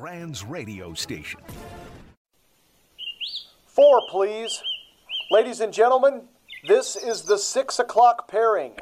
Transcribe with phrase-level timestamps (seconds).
[0.00, 1.40] Brand's radio station.
[3.66, 4.62] Four, please.
[5.30, 6.22] Ladies and gentlemen,
[6.66, 8.78] this is the six o'clock pairing.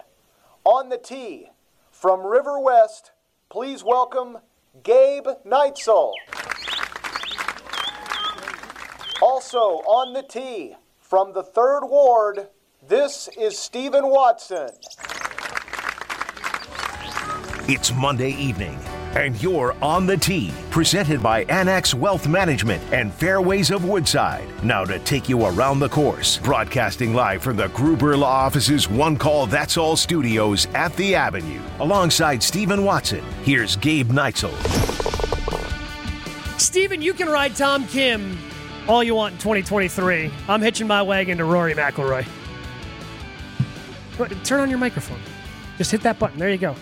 [0.63, 1.49] On the tee,
[1.91, 3.11] from River West,
[3.51, 4.39] please welcome
[4.85, 6.13] Gabe Neitzel.
[9.21, 12.47] Also on the tee, from the third ward,
[12.87, 14.69] this is Stephen Watson.
[17.67, 18.79] It's Monday evening,
[19.19, 24.47] and you're on the tee, presented by Annex Wealth Management and Fairways of Woodside.
[24.63, 29.17] Now to take you around the course, broadcasting live from the Gruber Law Office's One
[29.17, 31.61] Call That's All studios at the Avenue.
[31.81, 34.55] Alongside Stephen Watson, here's Gabe Neitzel.
[36.61, 38.39] Stephen, you can ride Tom Kim
[38.87, 40.31] all you want in 2023.
[40.47, 42.25] I'm hitching my wagon to Rory McIlroy.
[44.45, 45.21] Turn on your microphone.
[45.77, 46.39] Just hit that button.
[46.39, 46.77] There you go.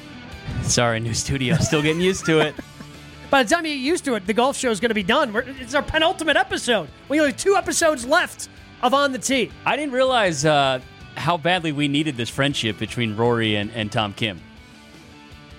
[0.68, 1.56] Sorry, new studio.
[1.56, 2.54] Still getting used to it.
[3.30, 5.02] By the time you get used to it, the golf show is going to be
[5.02, 5.32] done.
[5.32, 6.88] We're, it's our penultimate episode.
[7.08, 8.48] We only have two episodes left
[8.82, 9.50] of On the Tee.
[9.64, 10.80] I didn't realize uh,
[11.16, 14.40] how badly we needed this friendship between Rory and, and Tom Kim.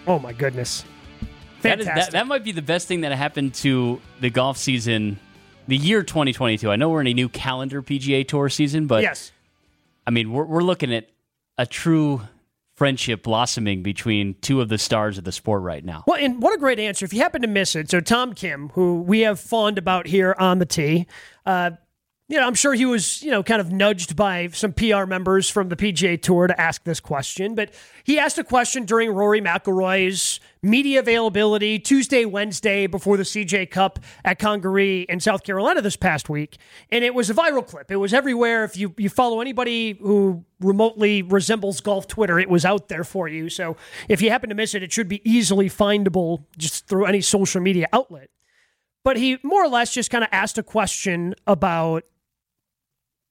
[0.06, 0.86] Oh, my goodness.
[1.62, 5.20] That, is, that, that might be the best thing that happened to the golf season,
[5.68, 6.70] the year 2022.
[6.70, 9.32] I know we're in a new calendar PGA Tour season, but yes.
[10.06, 11.10] I mean, we're, we're looking at
[11.58, 12.22] a true
[12.78, 16.04] friendship blossoming between two of the stars of the sport right now.
[16.06, 17.06] Well, and what a great answer.
[17.06, 20.36] If you happen to miss it, so Tom Kim, who we have fawned about here
[20.38, 21.08] on the tee,
[21.48, 21.72] uh,
[22.30, 25.50] you know, I'm sure he was, you know, kind of nudged by some PR members
[25.50, 27.56] from the PGA Tour to ask this question.
[27.56, 33.72] But he asked a question during Rory McIlroy's media availability Tuesday, Wednesday before the CJ
[33.72, 36.58] Cup at Congaree in South Carolina this past week,
[36.90, 37.90] and it was a viral clip.
[37.92, 38.66] It was everywhere.
[38.66, 43.30] If you you follow anybody who remotely resembles golf Twitter, it was out there for
[43.30, 43.48] you.
[43.48, 43.78] So
[44.10, 47.62] if you happen to miss it, it should be easily findable just through any social
[47.62, 48.30] media outlet.
[49.06, 52.04] But he more or less just kind of asked a question about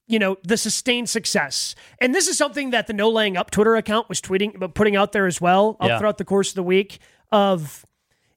[0.06, 1.74] you know, the sustained success.
[2.00, 4.94] And this is something that the No Laying Up Twitter account was tweeting, but putting
[4.96, 5.98] out there as well uh, Yeah.
[5.98, 6.98] throughout the course of the week
[7.32, 7.84] of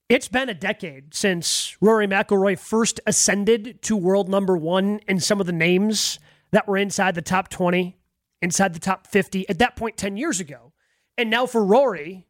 [0.10, 5.40] it's been a decade since Rory McIlroy first ascended to world number one and some
[5.40, 6.18] of the names
[6.52, 7.96] that were inside the top 20,
[8.42, 10.74] inside the top 50 at that point 10 years ago.
[11.16, 12.26] And now for Rory,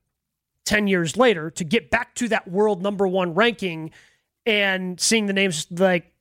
[0.66, 3.92] 10 years later, to get back to that world number one ranking
[4.46, 6.12] and seeing the names like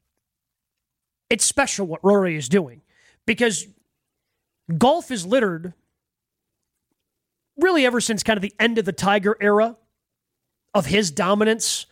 [1.28, 2.82] it's special what Rory is doing
[3.28, 3.66] because
[4.78, 5.74] golf is littered
[7.58, 9.76] really ever since kind of the end of the Tiger era
[10.72, 11.84] of his dominance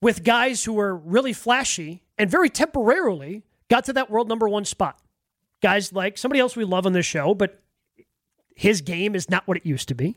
[0.00, 4.64] with guys who were really flashy and very temporarily got to that world number one
[4.64, 4.98] spot.
[5.62, 7.62] Guys like somebody else we love on this show, but
[8.56, 10.16] his game is not what it used to be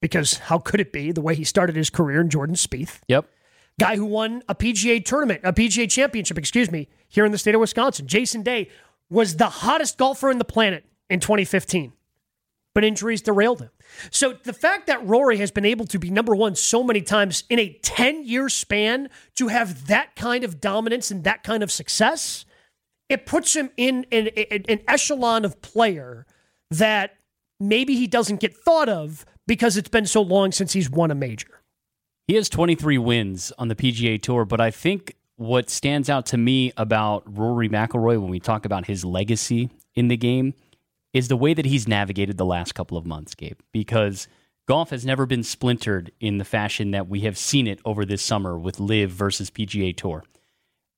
[0.00, 3.00] because how could it be the way he started his career in Jordan Spieth?
[3.08, 3.28] Yep.
[3.78, 7.54] guy who won a PGA tournament, a PGA championship, excuse me, here in the state
[7.54, 8.06] of Wisconsin.
[8.06, 8.70] Jason Day
[9.10, 11.92] was the hottest golfer in the planet in 2015,
[12.74, 13.70] but injuries derailed him.
[14.10, 17.44] So the fact that Rory has been able to be number one so many times
[17.48, 21.72] in a 10 year span to have that kind of dominance and that kind of
[21.72, 22.44] success,
[23.08, 26.26] it puts him in an, an, an echelon of player
[26.70, 27.16] that
[27.58, 31.14] maybe he doesn't get thought of because it's been so long since he's won a
[31.14, 31.62] major.
[32.26, 36.36] He has 23 wins on the PGA Tour, but I think what stands out to
[36.36, 40.52] me about Rory McIlroy when we talk about his legacy in the game
[41.12, 44.26] is the way that he's navigated the last couple of months, Gabe, because
[44.66, 48.20] golf has never been splintered in the fashion that we have seen it over this
[48.20, 50.24] summer with LIV versus PGA Tour.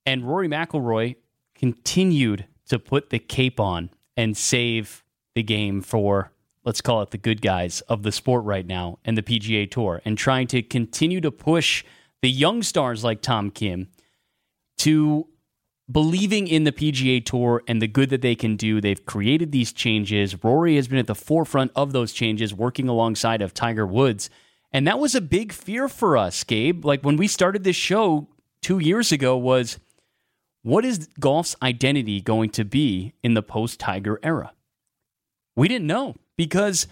[0.06, 1.17] And Rory McIlroy
[1.55, 6.33] continued to put the cape on and save the game for
[6.65, 10.00] let's call it the good guys of the sport right now and the PGA Tour
[10.06, 11.84] and trying to continue to push
[12.23, 13.89] the young stars like Tom Kim
[14.81, 15.27] to
[15.91, 18.81] believing in the PGA Tour and the good that they can do.
[18.81, 20.43] They've created these changes.
[20.43, 24.31] Rory has been at the forefront of those changes, working alongside of Tiger Woods.
[24.73, 26.85] And that was a big fear for us, Gabe.
[26.85, 28.29] Like when we started this show
[28.63, 29.79] two years ago, was
[30.62, 34.53] what is golf's identity going to be in the post Tiger era?
[35.56, 36.87] We didn't know because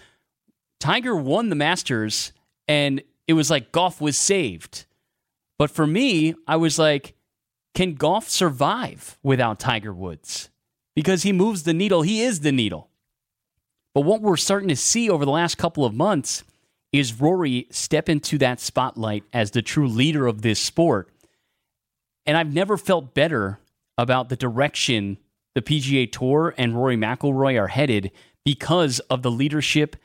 [0.79, 2.33] Tiger won the Masters
[2.67, 4.85] and it was like golf was saved.
[5.57, 7.13] But for me, I was like,
[7.79, 10.49] can golf survive without Tiger Woods?
[10.97, 12.89] Because he moves the needle, he is the needle.
[13.95, 16.43] But what we're starting to see over the last couple of months
[16.91, 21.09] is Rory step into that spotlight as the true leader of this sport.
[22.25, 23.61] And I've never felt better
[23.97, 25.17] about the direction
[25.55, 28.11] the PGA Tour and Rory McIlroy are headed
[28.43, 29.95] because of the leadership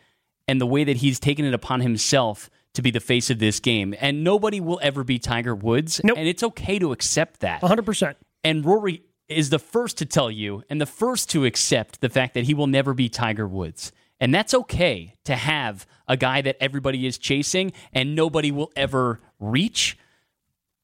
[0.47, 3.61] and the way that he's taken it upon himself to be the face of this
[3.61, 6.01] game, and nobody will ever be Tiger Woods.
[6.05, 6.19] Nope.
[6.19, 7.63] And it's okay to accept that.
[7.63, 8.15] 100%.
[8.43, 12.35] And Rory is the first to tell you and the first to accept the fact
[12.35, 13.93] that he will never be Tiger Woods.
[14.21, 19.21] And that's okay to have a guy that everybody is chasing and nobody will ever
[19.41, 19.99] reach.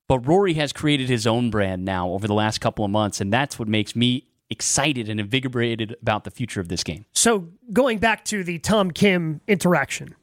[0.08, 3.32] But Rory has created his own brand now over the last couple of months, and
[3.32, 7.04] that's what makes me excited and invigorated about the future of this game.
[7.12, 10.16] So, going back to the Tom Kim interaction,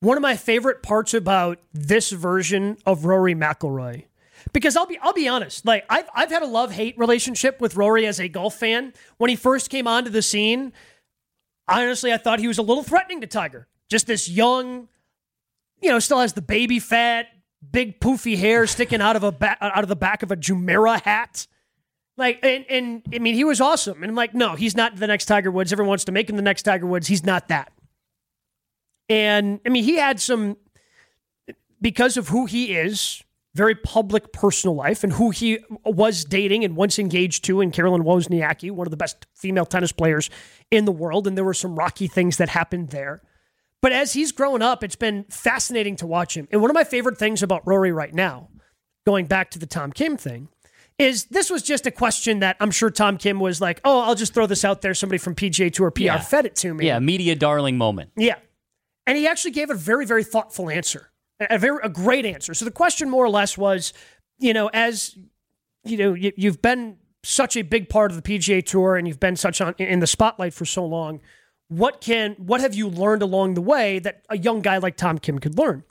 [0.00, 4.04] one of my favorite parts about this version of Rory McIlroy,
[4.52, 7.76] because I'll be I'll be honest, like I've I've had a love hate relationship with
[7.76, 8.92] Rory as a golf fan.
[9.16, 10.72] When he first came onto the scene,
[11.66, 13.66] honestly, I thought he was a little threatening to Tiger.
[13.90, 14.88] Just this young,
[15.80, 17.26] you know, still has the baby fat,
[17.68, 21.02] big poofy hair sticking out of a ba- out of the back of a Jumeirah
[21.02, 21.46] hat.
[22.16, 24.02] Like, and, and I mean, he was awesome.
[24.02, 25.72] And I'm like, no, he's not the next Tiger Woods.
[25.72, 27.06] Everyone wants to make him the next Tiger Woods.
[27.06, 27.72] He's not that.
[29.08, 30.56] And I mean, he had some,
[31.80, 33.22] because of who he is,
[33.54, 38.02] very public personal life and who he was dating and once engaged to in Caroline
[38.02, 40.30] Wozniacki, one of the best female tennis players
[40.70, 41.26] in the world.
[41.26, 43.20] And there were some rocky things that happened there.
[43.80, 46.46] But as he's grown up, it's been fascinating to watch him.
[46.52, 48.48] And one of my favorite things about Rory right now,
[49.06, 50.48] going back to the Tom Kim thing,
[50.98, 54.16] is this was just a question that I'm sure Tom Kim was like, oh, I'll
[54.16, 54.94] just throw this out there.
[54.94, 56.18] Somebody from PGA Tour PR Yeah.
[56.20, 56.86] fed it to me.
[56.86, 58.10] Yeah, media darling moment.
[58.16, 58.36] Yeah.
[59.08, 61.10] And he actually gave a very, very thoughtful answer,
[61.40, 62.52] a very a great answer.
[62.52, 63.94] So the question more or less was,
[64.38, 65.16] you know, as
[65.82, 69.18] you know, you, you've been such a big part of the PGA Tour and you've
[69.18, 71.20] been such on in the spotlight for so long.
[71.68, 75.18] What can what have you learned along the way that a young guy like Tom
[75.18, 75.84] Kim could learn?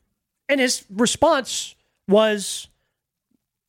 [0.47, 1.73] And his response
[2.07, 2.67] was,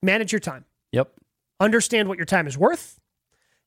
[0.03, 1.11] manage your time Yep.
[1.59, 3.01] understand what your time is worth.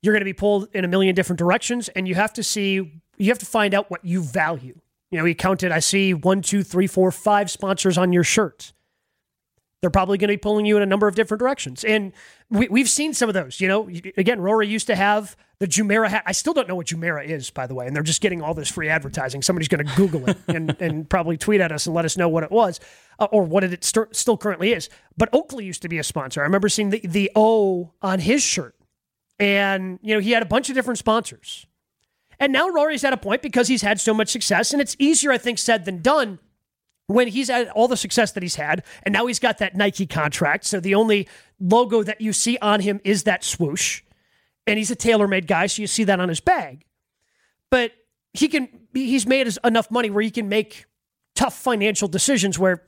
[0.03, 3.01] You're going to be pulled in a million different directions, and you have to see,
[3.17, 4.79] you have to find out what you value.
[5.11, 8.73] You know, he counted, I see one, two, three, four, five sponsors on your shirt.
[9.81, 11.83] They're probably going to be pulling you in a number of different directions.
[11.83, 12.13] And
[12.49, 13.59] we, we've seen some of those.
[13.59, 16.23] You know, again, Rory used to have the Jumeirah hat.
[16.25, 18.53] I still don't know what Jumeirah is, by the way, and they're just getting all
[18.53, 19.41] this free advertising.
[19.41, 22.29] Somebody's going to Google it and, and probably tweet at us and let us know
[22.29, 22.79] what it was
[23.19, 24.87] uh, or what it st- still currently is.
[25.17, 26.41] But Oakley used to be a sponsor.
[26.41, 28.75] I remember seeing the, the O on his shirt.
[29.39, 31.65] And, you know, he had a bunch of different sponsors.
[32.41, 35.31] And now Rory's at a point because he's had so much success, and it's easier,
[35.31, 36.39] I think, said than done
[37.05, 40.07] when he's had all the success that he's had, and now he's got that Nike
[40.07, 40.65] contract.
[40.65, 41.27] So the only
[41.59, 44.01] logo that you see on him is that swoosh.
[44.65, 46.83] And he's a TaylorMade guy, so you see that on his bag.
[47.69, 47.91] But
[48.33, 50.85] he can he's made enough money where he can make
[51.35, 52.83] tough financial decisions where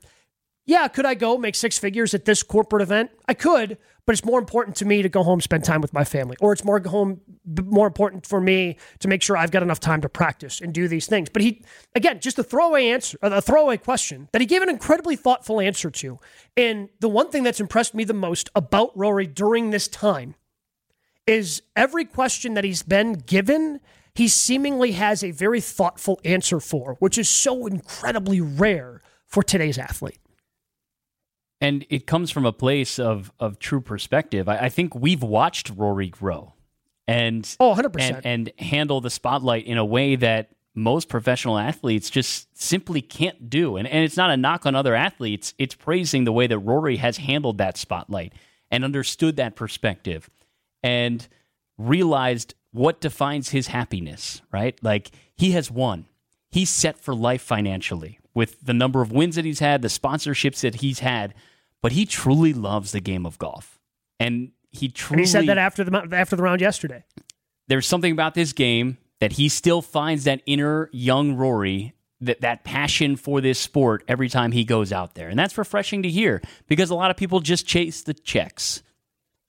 [0.65, 3.12] yeah, could I go make six figures at this corporate event?
[3.27, 6.04] I could, but it's more important to me to go home spend time with my
[6.04, 9.81] family or it's more home more important for me to make sure I've got enough
[9.81, 11.30] time to practice and do these things.
[11.30, 11.63] But he
[11.95, 15.89] again, just a throwaway answer, a throwaway question that he gave an incredibly thoughtful answer
[15.92, 16.19] to.
[16.56, 20.36] And the one thing that's impressed me the most about Rory during this time
[21.27, 23.80] is every question that he's been given,
[24.15, 29.77] he seemingly has a very thoughtful answer for, which is so incredibly rare for today's
[29.77, 30.19] athlete.
[31.63, 34.48] And it comes from a place of of true perspective.
[34.50, 36.54] I, I think we've watched Rory grow
[37.07, 38.00] and Oh, 100%.
[38.00, 43.50] and and handle the spotlight in a way that most professional athletes just simply can't
[43.50, 43.77] do.
[43.77, 45.54] And and it's not a knock on other athletes.
[45.57, 48.33] It's praising the way that Rory has handled that spotlight
[48.69, 50.30] and understood that perspective
[50.84, 51.27] and
[51.77, 54.77] realized what defines his happiness, right?
[54.84, 56.08] Like he has won.
[56.50, 60.62] He's set for life financially with the number of wins that he's had, the sponsorships
[60.62, 61.34] that he's had,
[61.83, 63.79] but he truly loves the game of golf.
[64.19, 67.03] And he truly And he said that after the after the round yesterday.
[67.67, 72.63] there's something about this game that he still finds that inner young Rory that that
[72.63, 75.27] passion for this sport every time he goes out there.
[75.27, 78.81] And that's refreshing to hear because a lot of people just chase the checks.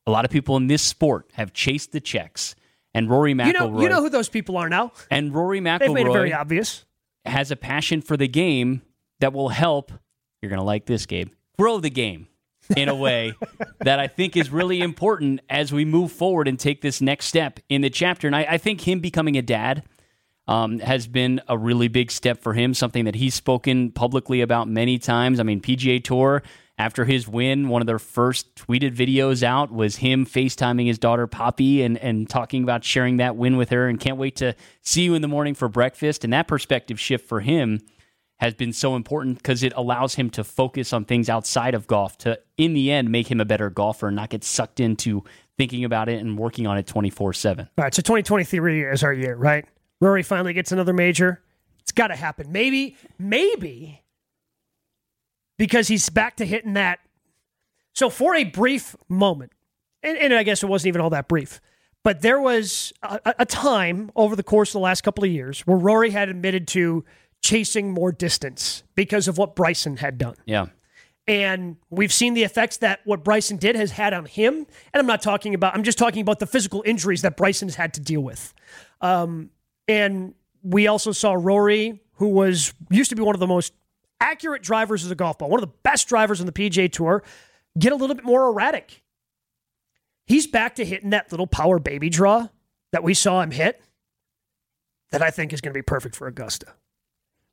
[0.06, 2.54] A lot of people in this sport have chased the checks.
[2.92, 4.92] And Rory McIlroy You know, you know who those people are now.
[5.10, 5.78] and Rory McIlroy.
[5.78, 6.84] They've made it very obvious.
[7.24, 8.82] has a passion for the game
[9.20, 9.92] that will help.
[10.42, 11.30] You're going to like this, Gabe.
[11.58, 12.28] Grow the game
[12.76, 13.34] in a way
[13.80, 17.60] that I think is really important as we move forward and take this next step
[17.68, 18.26] in the chapter.
[18.26, 19.84] And I, I think him becoming a dad
[20.46, 24.68] um, has been a really big step for him, something that he's spoken publicly about
[24.68, 25.40] many times.
[25.40, 26.42] I mean, PGA Tour,
[26.76, 31.26] after his win, one of their first tweeted videos out was him FaceTiming his daughter
[31.26, 35.02] Poppy and, and talking about sharing that win with her and can't wait to see
[35.02, 36.24] you in the morning for breakfast.
[36.24, 37.80] And that perspective shift for him
[38.38, 42.18] has been so important because it allows him to focus on things outside of golf
[42.18, 45.22] to, in the end, make him a better golfer and not get sucked into
[45.56, 47.68] thinking about it and working on it 24 7.
[47.78, 49.64] All right, so 2023 is our year, right?
[50.00, 51.42] Rory finally gets another major.
[51.80, 52.50] It's got to happen.
[52.50, 54.02] Maybe, maybe
[55.58, 56.98] because he's back to hitting that.
[57.92, 59.52] So for a brief moment,
[60.02, 61.60] and, and I guess it wasn't even all that brief,
[62.02, 65.60] but there was a, a time over the course of the last couple of years
[65.60, 67.04] where Rory had admitted to
[67.44, 70.34] chasing more distance because of what Bryson had done.
[70.46, 70.66] Yeah.
[71.28, 74.54] And we've seen the effects that what Bryson did has had on him.
[74.54, 77.74] And I'm not talking about, I'm just talking about the physical injuries that Bryson has
[77.74, 78.54] had to deal with.
[79.02, 79.50] Um,
[79.86, 83.74] and we also saw Rory, who was used to be one of the most
[84.20, 87.22] accurate drivers of the golf ball, one of the best drivers on the PGA Tour,
[87.78, 89.02] get a little bit more erratic.
[90.26, 92.48] He's back to hitting that little power baby draw
[92.92, 93.82] that we saw him hit
[95.10, 96.68] that I think is going to be perfect for Augusta.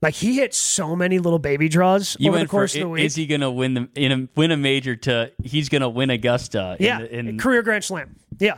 [0.02, 2.90] Like he hit so many little baby draws You over the course for, of the
[2.90, 3.04] week.
[3.04, 4.96] Is he going to win the in a, win a major?
[4.96, 6.76] To he's going to win Augusta.
[6.80, 8.16] in yeah, the- in- career Grand Slam.
[8.40, 8.58] Yeah,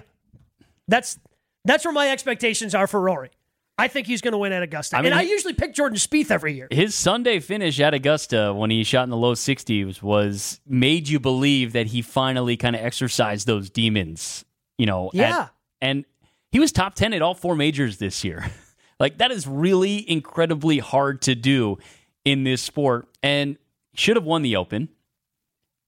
[0.87, 1.19] that's
[1.65, 3.29] that's where my expectations are for Rory.
[3.77, 5.97] I think he's going to win at Augusta, I mean, and I usually pick Jordan
[5.97, 6.67] Spieth every year.
[6.69, 11.19] his Sunday finish at Augusta when he shot in the low 60s was made you
[11.19, 14.45] believe that he finally kind of exercised those demons,
[14.77, 15.07] you know.
[15.07, 15.47] at- Yeah.
[15.81, 16.05] and
[16.51, 18.45] he was top 10 at all four majors this year.
[18.99, 21.77] like that is really incredibly hard to do
[22.25, 23.57] in this sport and
[23.95, 24.89] should have won the Open.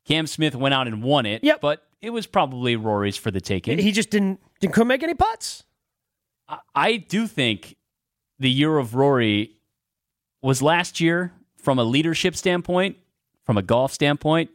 [0.05, 1.61] Cam Smith went out and won it, Yep.
[1.61, 3.79] but it was probably Rory's for the taking.
[3.79, 5.63] He just didn't didn't couldn't make any putts.
[6.47, 7.75] I- I do think
[8.39, 9.55] the year of Rory
[10.41, 12.97] was last year from a leadership standpoint,
[13.43, 14.51] from a golf standpoint.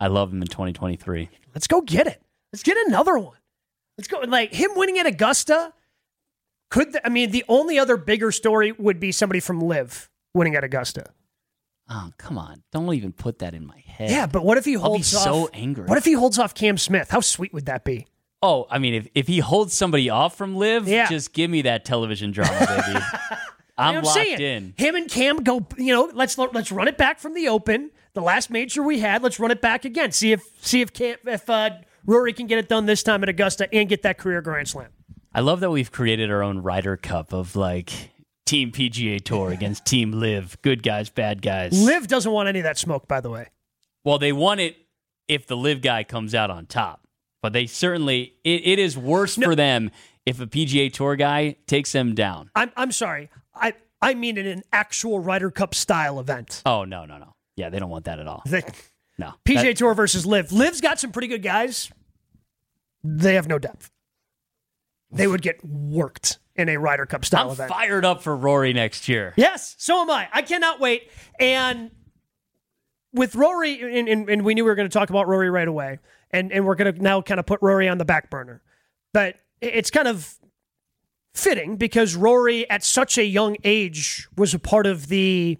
[0.00, 1.28] I love him in 2023.
[1.54, 2.22] Let's go get it.
[2.52, 3.36] Let's get another one.
[3.98, 4.20] Let's go.
[4.20, 5.72] Like him winning at Augusta.
[6.72, 10.56] Could the, I mean the only other bigger story would be somebody from LIV winning
[10.56, 11.04] at Augusta.
[11.90, 12.62] Oh, come on.
[12.72, 14.10] Don't even put that in my head.
[14.10, 15.22] Yeah, but what if he I'll be holds off?
[15.22, 15.84] so angry.
[15.84, 17.10] What if he holds off Cam Smith?
[17.10, 18.06] How sweet would that be?
[18.40, 21.08] Oh, I mean, if, if he holds somebody off from LIV, Yeah.
[21.08, 23.04] just give me that television drama, baby.
[23.78, 24.74] I'm, I'm locked saying in.
[24.78, 25.66] him and Cam go.
[25.76, 29.22] You know, let's let's run it back from the Open, the last major we had.
[29.22, 30.12] Let's run it back again.
[30.12, 31.70] See if see if Cam, if uh,
[32.06, 34.88] Rory can get it done this time at Augusta and get that career Grand Slam.
[35.34, 37.90] I love that we've created our own Ryder Cup of like
[38.44, 40.60] Team PGA Tour against Team LIV.
[40.62, 41.72] Good guys, bad guys.
[41.72, 43.48] LIV doesn't want any of that smoke, by the way.
[44.04, 44.76] Well, they want it
[45.28, 47.06] if the LIV guy comes out on top.
[47.40, 49.90] But they certainly, it, it is worse for them
[50.24, 52.50] if a PGA Tour guy takes them down.
[52.54, 53.30] I'm I'm sorry.
[53.54, 56.62] I I mean in an actual Ryder Cup style event.
[56.66, 57.34] Oh, no, no, no.
[57.56, 58.42] Yeah, they don't want that at all.
[58.46, 58.62] The
[59.18, 59.34] No.
[59.44, 60.52] PGA That- Tour versus LIV.
[60.52, 61.90] LIV's got some pretty good guys.
[63.02, 63.90] They have no depth.
[65.12, 67.70] They would get worked in a Ryder Cup style I'm event.
[67.70, 69.34] fired up for Rory next year.
[69.36, 70.28] Yes, so am I.
[70.32, 71.10] I cannot wait.
[71.38, 71.90] And
[73.12, 75.68] with Rory, and, and, and we knew we were going to talk about Rory right
[75.68, 75.98] away,
[76.30, 78.62] and, and we're going to now kind of put Rory on the back burner.
[79.12, 80.34] But it's kind of
[81.34, 85.58] fitting because Rory, at such a young age, was a part of the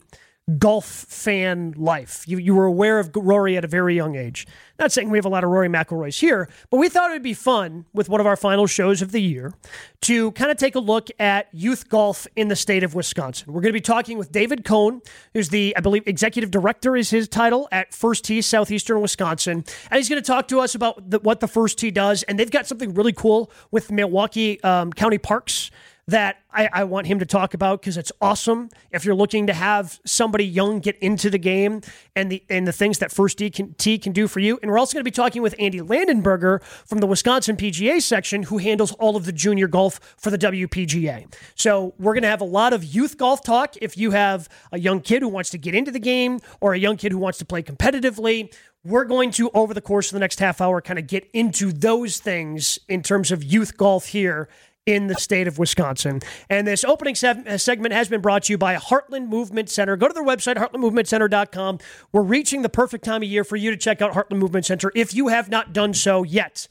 [0.59, 2.25] golf fan life.
[2.27, 4.47] You, you were aware of Rory at a very young age.
[4.79, 7.23] Not saying we have a lot of Rory McIlroys here, but we thought it would
[7.23, 9.55] be fun with one of our final shows of the year
[10.03, 13.53] to kind of take a look at youth golf in the state of Wisconsin.
[13.53, 15.01] We're going to be talking with David Cohn,
[15.33, 19.65] who's the, I believe, executive director is his title at First Tee Southeastern Wisconsin.
[19.91, 22.25] And he's going to talk to us about the, what the First Tee does.
[22.25, 25.71] And they've got something really cool with Milwaukee um, County Parks
[26.09, 28.71] that I, I want him to talk about because it's awesome.
[28.91, 31.81] If you're looking to have somebody young get into the game
[32.17, 34.71] and the and the things that First Tee can, Tee can do for you, and
[34.71, 38.59] we're also going to be talking with Andy Landenberger from the Wisconsin PGA section, who
[38.59, 41.33] handles all of the junior golf for the WPGA.
[41.55, 43.77] So we're going to have a lot of youth golf talk.
[43.81, 46.79] If you have a young kid who wants to get into the game or a
[46.79, 48.53] young kid who wants to play competitively,
[48.85, 51.73] we're going to, over the course of the next half hour, kind of get into
[51.73, 54.49] those things in terms of youth golf here
[54.87, 56.21] in the state of Wisconsin.
[56.51, 59.97] And this opening se- uh, segment has been brought to you by Heartland Movement Center.
[59.97, 61.79] Go to their website, heartlandmovementcenter.com.
[62.13, 64.91] We're reaching the perfect time of year for you to check out Heartland Movement Center
[64.95, 66.67] if you have not done so yet.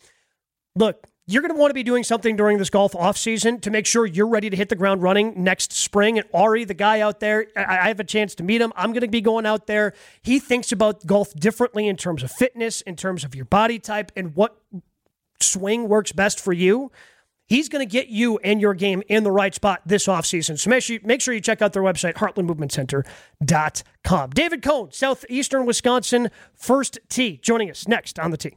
[0.76, 3.70] Look, you're going to want to be doing something during this golf off season to
[3.70, 6.18] make sure you're ready to hit the ground running next spring.
[6.18, 8.74] And Ari, the guy out there, I I have a chance to meet him.
[8.76, 9.94] I'm going to be going out there.
[10.22, 14.12] He thinks about golf differently in terms of fitness, in terms of your body type,
[14.16, 14.58] and what
[15.40, 16.92] swing works best for you.
[17.52, 20.58] He's going to get you and your game in the right spot this offseason.
[20.58, 24.30] So make sure, you, make sure you check out their website, heartlandmovementcenter.com.
[24.30, 28.56] David Cohn, Southeastern Wisconsin, First Tee, joining us next on the tee.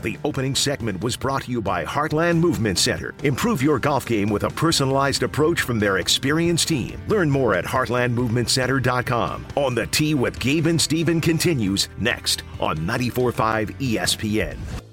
[0.00, 3.14] The opening segment was brought to you by Heartland Movement Center.
[3.22, 6.98] Improve your golf game with a personalized approach from their experienced team.
[7.08, 9.46] Learn more at heartlandmovementcenter.com.
[9.56, 14.85] On the tee with Gabe and Stephen continues next on 94.5 ESPN.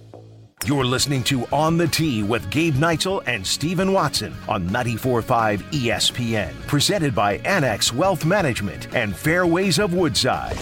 [0.66, 6.54] You're listening to On the Tee with Gabe Neitzel and Stephen Watson on 94.5 ESPN,
[6.68, 10.58] presented by Annex Wealth Management and Fairways of Woodside.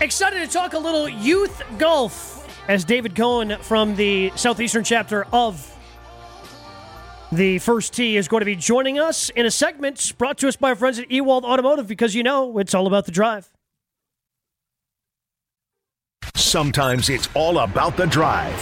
[0.00, 5.77] Excited to talk a little youth golf as David Cohen from the Southeastern chapter of
[7.30, 10.56] the First Tee is going to be joining us in a segment brought to us
[10.56, 13.50] by our friends at Ewald Automotive because you know it's all about the drive.
[16.34, 18.54] Sometimes it's all about the drive.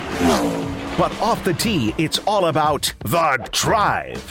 [0.99, 4.23] But off the tee, it's all about the drive.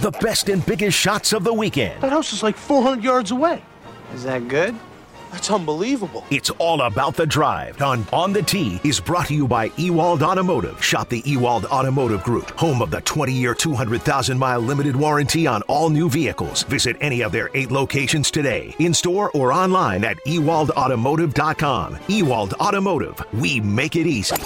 [0.00, 2.00] The best and biggest shots of the weekend.
[2.02, 3.62] That house is like 400 yards away.
[4.14, 4.74] Is that good?
[5.34, 6.24] That's unbelievable.
[6.30, 10.22] It's all about the drive on On the Tee is brought to you by Ewald
[10.22, 10.82] Automotive.
[10.82, 15.62] Shop the Ewald Automotive Group, home of the 20 year, 200,000 mile limited warranty on
[15.62, 16.62] all new vehicles.
[16.62, 21.98] Visit any of their eight locations today, in store or online at ewaldautomotive.com.
[22.06, 24.36] Ewald Automotive, we make it easy.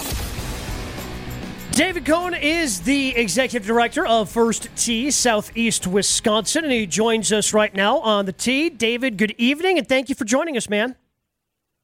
[1.79, 7.53] David Cohen is the executive director of First Tee Southeast Wisconsin, and he joins us
[7.53, 8.69] right now on the tee.
[8.69, 10.97] David, good evening, and thank you for joining us, man.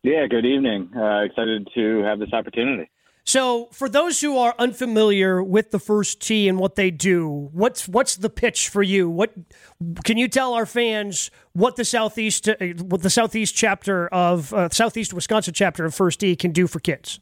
[0.04, 0.90] Yeah, good evening.
[0.94, 2.90] Uh, excited to have this opportunity.
[3.24, 7.88] So, for those who are unfamiliar with the First Tee and what they do, what's
[7.88, 9.10] what's the pitch for you?
[9.10, 9.32] What
[10.04, 14.68] can you tell our fans what the southeast uh, what the southeast chapter of uh,
[14.74, 17.22] Southeast Wisconsin chapter of First Tee can do for kids?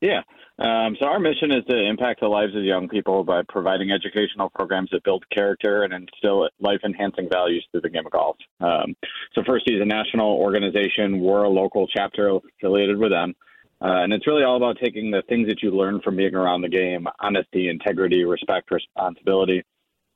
[0.00, 0.22] Yeah.
[0.62, 4.48] Um, so our mission is to impact the lives of young people by providing educational
[4.50, 8.36] programs that build character and instill life-enhancing values through the game of golf.
[8.60, 8.94] Um,
[9.34, 11.20] so First Tee is a national organization.
[11.20, 13.34] We're a local chapter affiliated with them.
[13.80, 16.62] Uh, and it's really all about taking the things that you learn from being around
[16.62, 19.64] the game honesty, integrity, respect, responsibility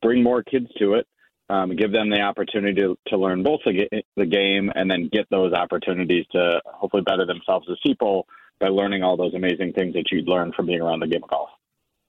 [0.02, 1.06] bring more kids to it,
[1.48, 5.28] um, give them the opportunity to, to learn both the, the game and then get
[5.30, 8.26] those opportunities to hopefully better themselves as people
[8.58, 11.30] by learning all those amazing things that you'd learn from being around the game of
[11.30, 11.50] golf.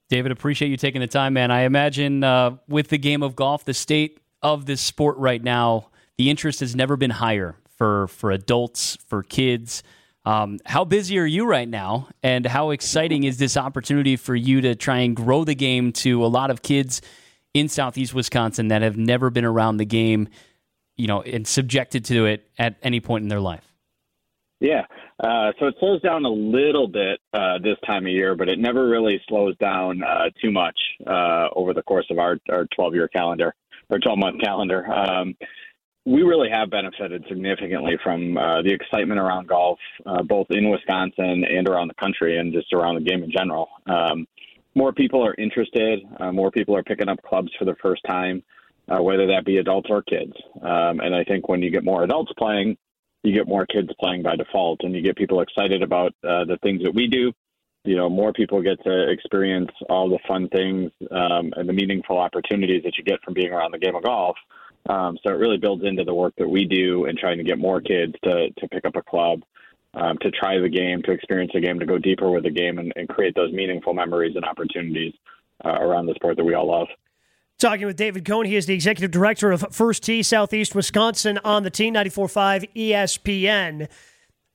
[0.10, 1.52] David, appreciate you taking the time, man.
[1.52, 5.90] I imagine uh, with the game of golf, the state of this sport right now,
[6.18, 9.84] the interest has never been higher for for adults, for kids.
[10.26, 14.62] Um, how busy are you right now, and how exciting is this opportunity for you
[14.62, 17.02] to try and grow the game to a lot of kids
[17.54, 20.28] in Southeast Wisconsin that have never been around the game,
[20.98, 23.74] you know, and subjected to it at any point in their life?
[24.60, 24.84] Yeah.
[25.20, 28.60] Uh, so it slows down a little bit uh, this time of year, but it
[28.60, 32.96] never really slows down uh, too much uh, over the course of our, our 12
[32.96, 33.54] year calendar
[33.90, 34.86] or 12 month calendar.
[34.92, 35.36] Um,
[36.06, 41.44] we really have benefited significantly from uh, the excitement around golf, uh, both in Wisconsin
[41.44, 43.68] and around the country and just around the game in general.
[43.86, 44.26] Um,
[44.74, 46.00] more people are interested,
[46.34, 48.44] more people are picking up clubs for the first time,
[48.88, 50.34] whether that be adults or kids.
[50.62, 52.78] Um, and I think when you get more adults playing,
[53.28, 56.58] you get more kids playing by default and you get people excited about uh, the
[56.64, 57.34] things that we do.
[57.84, 62.18] You know, more people get to experience all the fun things um, and the meaningful
[62.18, 64.38] opportunities that you get from being around the game of golf.
[64.90, 67.58] Um, so it really builds into the work that we do in trying to get
[67.58, 69.42] more kids to, to pick up a club,
[69.94, 72.78] um, to try the game, to experience the game, to go deeper with the game,
[72.80, 75.14] and, and create those meaningful memories and opportunities
[75.66, 76.88] uh, around the sport that we all love.
[77.60, 78.46] Talking with David Cohen.
[78.46, 83.90] He is the executive director of First Tee Southeast Wisconsin on the T 94.5 ESPN.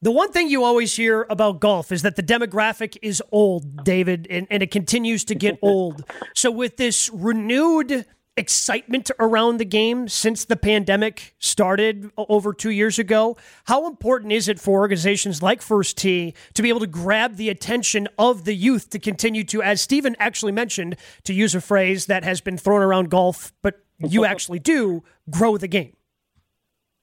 [0.03, 4.29] The one thing you always hear about golf is that the demographic is old, David,
[4.31, 6.05] and, and it continues to get old.
[6.35, 12.99] So, with this renewed excitement around the game since the pandemic started over two years
[12.99, 13.37] ago.
[13.65, 17.51] How important is it for organizations like First Tee to be able to grab the
[17.51, 22.07] attention of the youth to continue to, as Stephen actually mentioned, to use a phrase
[22.07, 25.95] that has been thrown around golf, but you actually do grow the game?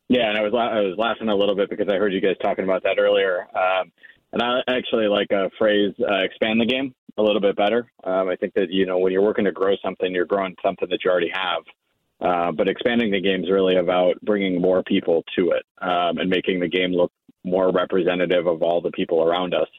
[0.07, 2.35] Yeah, and I was I was laughing a little bit because I heard you guys
[2.41, 3.47] talking about that earlier.
[3.55, 3.91] Um,
[4.31, 7.91] and I actually like a phrase, uh, expand the game a little bit better.
[8.03, 10.87] Um, I think that, you know, when you're working to grow something, you're growing something
[10.89, 11.63] that you already have.
[12.21, 16.29] Uh, but expanding the game is really about bringing more people to it um, and
[16.29, 17.11] making the game look
[17.43, 19.69] more representative of all the people around us.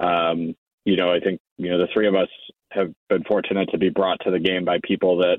[0.00, 0.54] Um,
[0.84, 2.28] you know, I think, you know, the three of us
[2.72, 5.38] have been fortunate to be brought to the game by people that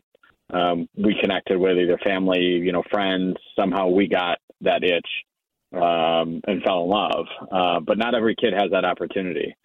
[0.57, 3.35] um, we connected with, either family, you know, friends.
[3.57, 5.07] Somehow we got that itch
[5.81, 7.25] um, and fell in love.
[7.51, 9.55] Uh, but not every kid has that opportunity.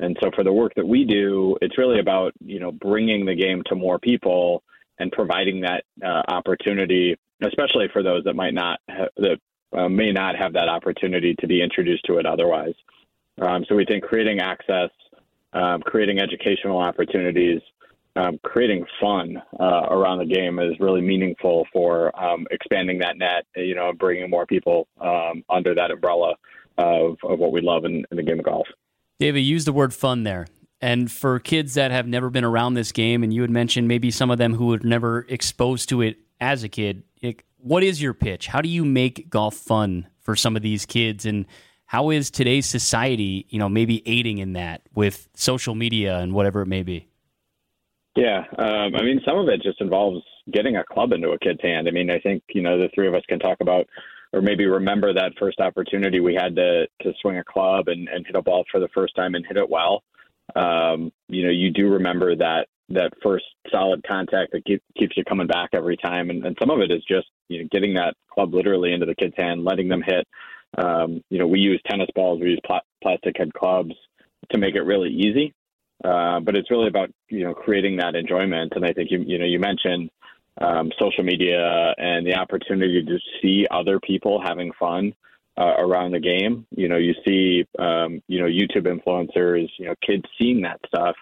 [0.00, 3.34] And so for the work that we do, it's really about you know bringing the
[3.34, 4.62] game to more people
[4.98, 9.38] and providing that uh, opportunity, especially for those that might not ha- that
[9.72, 12.74] uh, may not have that opportunity to be introduced to it otherwise.
[13.40, 14.90] Um, so we think creating access,
[15.52, 17.60] um, creating educational opportunities,
[18.16, 23.46] um, creating fun uh, around the game is really meaningful for um, expanding that net,
[23.56, 26.34] you know, bringing more people um, under that umbrella
[26.78, 28.66] of, of what we love in, in the game of golf.
[29.18, 30.46] David, use the word fun there.
[30.80, 34.10] And for kids that have never been around this game, and you had mentioned maybe
[34.10, 38.02] some of them who were never exposed to it as a kid, it, what is
[38.02, 38.48] your pitch?
[38.48, 41.24] How do you make golf fun for some of these kids?
[41.24, 41.46] And
[41.92, 46.62] How is today's society, you know, maybe aiding in that with social media and whatever
[46.62, 47.06] it may be?
[48.14, 50.22] Yeah, um, I mean, some of it just involves
[50.52, 51.88] getting a club into a kid's hand.
[51.88, 53.88] I mean, I think you know the three of us can talk about,
[54.32, 58.26] or maybe remember that first opportunity we had to to swing a club and, and
[58.26, 60.02] hit a ball for the first time and hit it well.
[60.54, 65.24] Um, you know, you do remember that that first solid contact that keep, keeps you
[65.24, 68.14] coming back every time, and, and some of it is just you know getting that
[68.30, 70.26] club literally into the kid's hand, letting them hit.
[70.76, 73.94] Um, you know, we use tennis balls, we use pl- plastic head clubs
[74.50, 75.54] to make it really easy.
[76.04, 79.38] Uh, but it's really about you know creating that enjoyment, and I think you you
[79.38, 80.10] know you mentioned
[80.60, 85.14] um, social media and the opportunity to see other people having fun
[85.58, 86.66] uh, around the game.
[86.70, 91.16] You know, you see um, you know YouTube influencers, you know, kids seeing that stuff.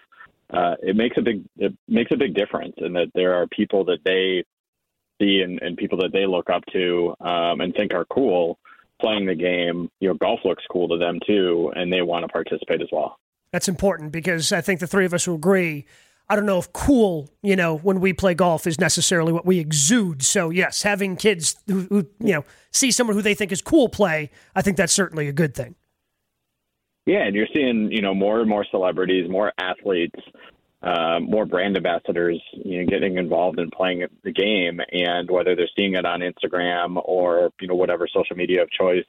[0.51, 3.85] Uh, it makes a big it makes a big difference, in that there are people
[3.85, 4.43] that they
[5.21, 8.57] see and, and people that they look up to um, and think are cool
[8.99, 9.89] playing the game.
[9.99, 13.17] You know, golf looks cool to them too, and they want to participate as well.
[13.51, 15.85] That's important because I think the three of us will agree.
[16.29, 19.59] I don't know if cool, you know, when we play golf is necessarily what we
[19.59, 20.23] exude.
[20.23, 23.89] So yes, having kids who, who you know see someone who they think is cool
[23.89, 25.75] play, I think that's certainly a good thing.
[27.05, 30.19] Yeah, and you're seeing you know more and more celebrities, more athletes,
[30.81, 35.67] uh, more brand ambassadors, you know, getting involved in playing the game, and whether they're
[35.77, 39.05] seeing it on Instagram or you know whatever social media of choice,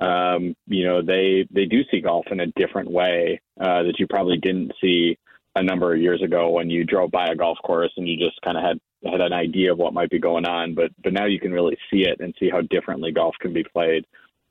[0.00, 4.06] um, you know, they they do see golf in a different way uh, that you
[4.06, 5.18] probably didn't see
[5.54, 8.40] a number of years ago when you drove by a golf course and you just
[8.42, 8.78] kind of had
[9.10, 10.74] had an idea of what might be going on.
[10.74, 13.64] But but now you can really see it and see how differently golf can be
[13.64, 14.06] played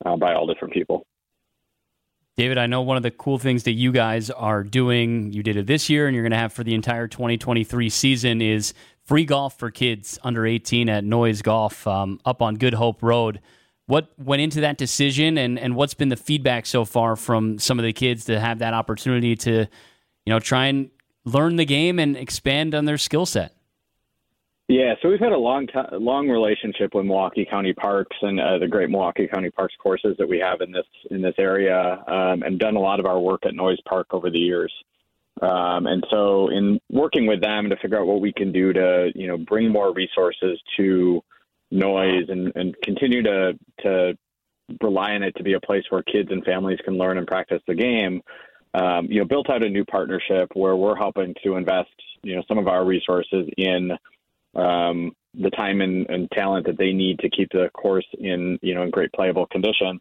[0.05, 1.05] uh, by all different people.
[2.37, 5.55] David, I know one of the cool things that you guys are doing, you did
[5.55, 8.73] it this year and you're going to have for the entire 2023 season, is
[9.05, 13.39] free golf for kids under 18 at Noyes Golf um, up on Good Hope Road.
[13.87, 17.77] What went into that decision, and, and what's been the feedback so far from some
[17.77, 19.67] of the kids to have that opportunity to, you
[20.27, 20.89] know, try and
[21.23, 23.55] learn the game and expand on their skill set?
[24.67, 28.57] Yeah, so we've had a long time, long relationship with Milwaukee County Parks and uh,
[28.57, 32.41] the great Milwaukee County Parks courses that we have in this in this area, um,
[32.41, 34.73] and done a lot of our work at Noyes Park over the years.
[35.41, 39.11] Um, and so, in working with them to figure out what we can do to,
[39.13, 41.21] you know, bring more resources to
[41.71, 44.17] Noyes and, and continue to to
[44.81, 47.61] rely on it to be a place where kids and families can learn and practice
[47.67, 48.21] the game.
[48.73, 51.91] Um, you know, built out a new partnership where we're helping to invest,
[52.23, 53.91] you know, some of our resources in
[54.55, 58.73] um, the time and, and, talent that they need to keep the course in, you
[58.73, 59.99] know, in great playable condition.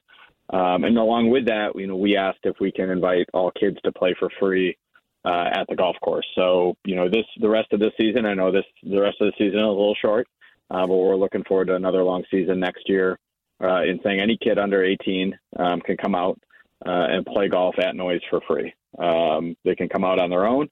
[0.51, 3.79] Um, and along with that, you know, we asked if we can invite all kids
[3.85, 4.77] to play for free
[5.25, 6.27] uh, at the golf course.
[6.35, 9.27] So, you know, this the rest of this season, I know this the rest of
[9.27, 10.29] the season is a little short.
[10.71, 13.19] Uh, but we're looking forward to another long season next year.
[13.63, 16.39] Uh, in saying any kid under 18 um, can come out
[16.85, 18.75] uh, and play golf at Noyes for free.
[18.99, 20.69] Um, they can come out on their own,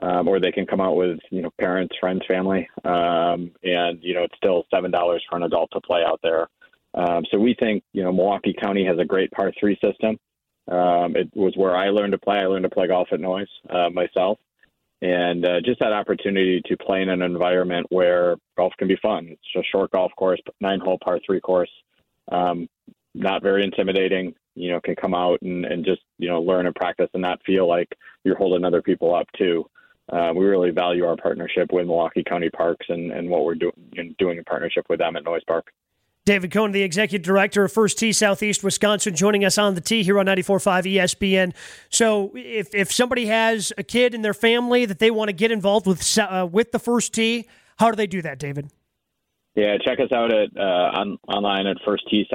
[0.00, 4.14] um, or they can come out with you know parents, friends, family, um, and you
[4.14, 6.48] know it's still seven dollars for an adult to play out there.
[6.94, 10.18] Um, so we think you know Milwaukee County has a great par three system.
[10.68, 12.38] Um, it was where I learned to play.
[12.38, 14.38] I learned to play golf at Noyes uh, myself,
[15.02, 19.28] and uh, just that opportunity to play in an environment where golf can be fun.
[19.30, 21.70] It's a short golf course, nine hole par three course,
[22.30, 22.68] um,
[23.14, 24.34] not very intimidating.
[24.54, 27.40] You know, can come out and, and just you know learn and practice and not
[27.44, 27.88] feel like
[28.24, 29.64] you're holding other people up too.
[30.12, 34.14] Uh, we really value our partnership with Milwaukee County Parks and, and what we're doing
[34.18, 35.72] doing in partnership with them at Noyes Park.
[36.26, 40.02] David Cohn, the executive director of First Tee Southeast Wisconsin, joining us on the Tee
[40.02, 41.54] here on 94.5 ESPN.
[41.88, 45.50] So, if, if somebody has a kid in their family that they want to get
[45.50, 48.70] involved with uh, with the First Tee, how do they do that, David?
[49.54, 52.26] Yeah, check us out at uh, on, online at firsttee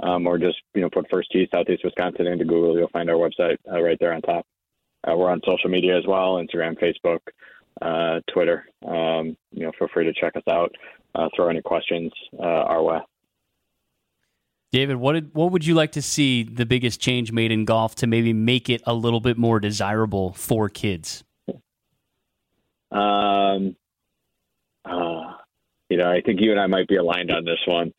[0.00, 2.76] um, or just you know put First Tee Southeast Wisconsin into Google.
[2.76, 4.46] You'll find our website uh, right there on top.
[5.06, 7.20] Uh, we're on social media as well: Instagram, Facebook,
[7.82, 8.66] uh, Twitter.
[8.86, 10.72] Um, you know, feel free to check us out
[11.14, 12.98] uh, throw any questions uh, our way.
[14.72, 17.94] David, what did, what would you like to see the biggest change made in golf
[17.96, 21.22] to maybe make it a little bit more desirable for kids?
[22.90, 23.76] Um,
[24.84, 25.34] uh,
[25.88, 27.92] you know, I think you and I might be aligned on this one.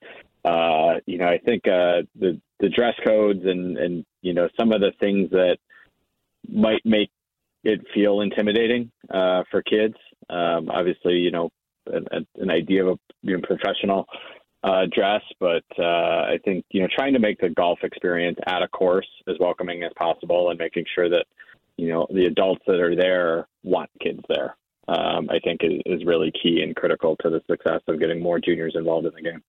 [0.44, 4.72] Uh, you know, I think uh, the the dress codes and and you know some
[4.72, 5.58] of the things that
[6.48, 7.10] might make
[7.64, 9.96] it feel intimidating uh, for kids.
[10.30, 11.50] Um, obviously, you know,
[11.88, 14.08] an, an idea of a you know, professional
[14.64, 18.64] uh, dress, but uh, I think you know trying to make the golf experience at
[18.64, 21.26] a course as welcoming as possible, and making sure that
[21.78, 24.56] you know the adults that are there want kids there.
[24.88, 28.40] Um, I think is, is really key and critical to the success of getting more
[28.40, 29.42] juniors involved in the game.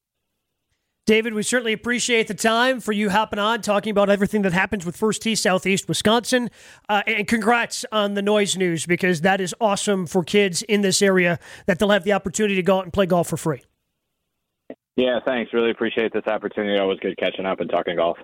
[1.06, 4.84] David, we certainly appreciate the time for you hopping on, talking about everything that happens
[4.84, 6.50] with First Tee Southeast Wisconsin.
[6.88, 11.00] Uh, and congrats on the Noyes news because that is awesome for kids in this
[11.00, 13.62] area that they'll have the opportunity to go out and play golf for free.
[14.96, 15.52] Yeah, thanks.
[15.52, 16.76] Really appreciate this opportunity.
[16.76, 18.18] Always good catching up and talking golf.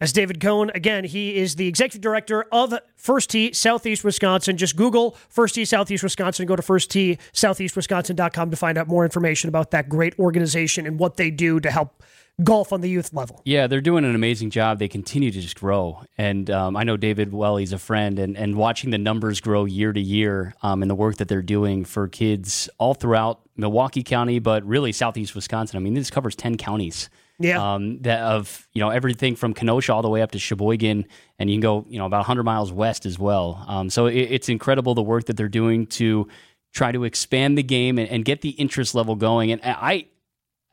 [0.00, 0.70] As David Cohen.
[0.74, 4.56] Again, he is the executive director of First Tee Southeast Wisconsin.
[4.56, 6.46] Just Google First Tee Southeast Wisconsin.
[6.46, 11.30] Go to firstteesoutheastwisconsin.com to find out more information about that great organization and what they
[11.30, 12.02] do to help
[12.42, 13.42] golf on the youth level.
[13.44, 14.78] Yeah, they're doing an amazing job.
[14.78, 16.02] They continue to just grow.
[16.16, 19.64] And um, I know David well, he's a friend, and, and watching the numbers grow
[19.64, 24.02] year to year um, and the work that they're doing for kids all throughout Milwaukee
[24.02, 25.76] County, but really Southeast Wisconsin.
[25.76, 27.10] I mean, this covers 10 counties.
[27.40, 27.74] Yeah.
[27.74, 31.06] Um, that of you know everything from Kenosha all the way up to Sheboygan,
[31.38, 33.64] and you can go you know about 100 miles west as well.
[33.66, 36.28] Um, so it, it's incredible the work that they're doing to
[36.72, 39.50] try to expand the game and, and get the interest level going.
[39.52, 40.06] And I,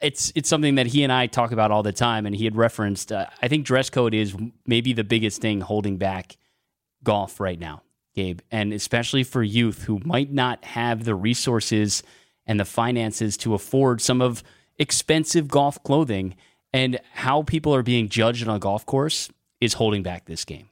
[0.01, 2.25] it's it's something that he and I talk about all the time.
[2.25, 3.13] And he had referenced.
[3.13, 6.35] Uh, I think dress code is maybe the biggest thing holding back
[7.01, 7.81] golf right now,
[8.13, 12.03] Gabe, and especially for youth who might not have the resources
[12.45, 14.43] and the finances to afford some of
[14.77, 16.35] expensive golf clothing
[16.77, 20.69] and how people are being judged on a golf course is holding back this game.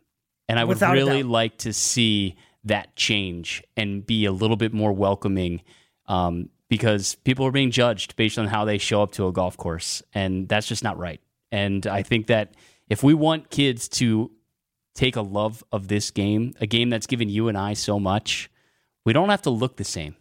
[0.47, 4.73] And I would Without really like to see that change and be a little bit
[4.73, 5.61] more welcoming
[6.07, 9.57] um, because people are being judged based on how they show up to a golf
[9.57, 10.03] course.
[10.13, 11.19] And that's just not right.
[11.51, 12.53] And I think that
[12.89, 14.31] if we want kids to
[14.93, 18.49] take a love of this game, a game that's given you and I so much,
[19.03, 20.15] we don't have to look the same.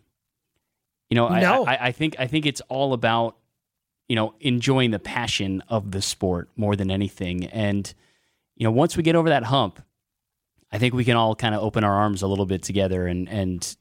[1.10, 3.36] You know, I- I, I think I think it's all about
[4.08, 7.44] you know enjoying the passion of the sport more than anything.
[7.46, 7.92] And
[8.56, 9.82] you know, once we get over that hump,
[10.70, 13.28] I think we can all kind of open our arms a little bit together and
[13.28, 13.76] and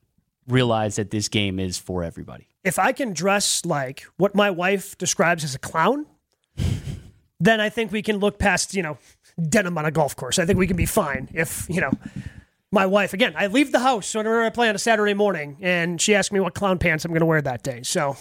[0.48, 2.48] realize that this game is for everybody.
[2.64, 6.06] If I can dress like what my wife describes as a clown,
[7.40, 8.98] then I think we can look past, you know,
[9.50, 10.40] denim on a golf course.
[10.40, 11.92] I think we can be fine if, you know,
[12.72, 16.02] my wife, again, I leave the house whenever I play on a Saturday morning and
[16.02, 17.84] she asks me what clown pants I'm going to wear that day.
[17.84, 18.18] So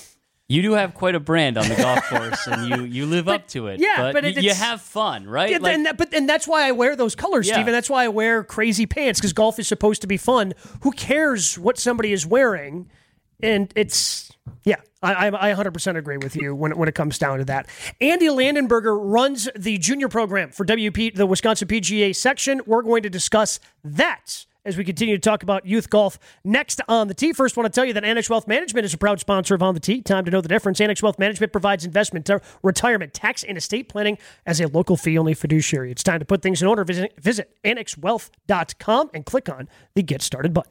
[0.53, 3.49] You do have quite a brand on the golf course, and you you live up
[3.49, 3.81] to it.
[3.81, 5.51] yeah, but, but you, it- you have fun, right?
[5.51, 7.55] Yeah, Like- and that, but and that's why I wear those colors, Yeah.
[7.55, 7.73] Stephen.
[7.73, 10.53] That's why I wear crazy pants because golf is supposed to be fun.
[10.83, 12.91] Who cares what somebody is wearing?
[13.43, 14.31] And it's
[14.65, 17.45] yeah, I, I I 100% agree with you when it, when it comes down to
[17.47, 17.69] that.
[18.01, 22.61] Andy Landenberger runs the junior program for WP the Wisconsin PGA section.
[22.67, 24.47] We're going to discuss that.
[24.64, 27.33] As we continue to talk about youth golf next on the tee.
[27.33, 29.62] First, I want to tell you that Annex Wealth Management is a proud sponsor of
[29.62, 30.03] On the Tee.
[30.03, 30.81] Time to know the difference.
[30.81, 35.18] Annex Wealth Management provides investment, uh, retirement, tax, and estate planning as a local fee
[35.18, 35.90] only fiduciary.
[35.90, 36.85] It's time to put things in order.
[36.85, 40.70] Visit, visit annexwealth.com and click on the Get Started button.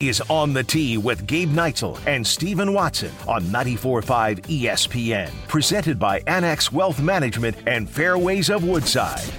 [0.00, 5.30] Is on the tee with Gabe Neitzel and Stephen Watson on 94.5 ESPN.
[5.48, 9.30] Presented by Annex Wealth Management and Fairways of Woodside.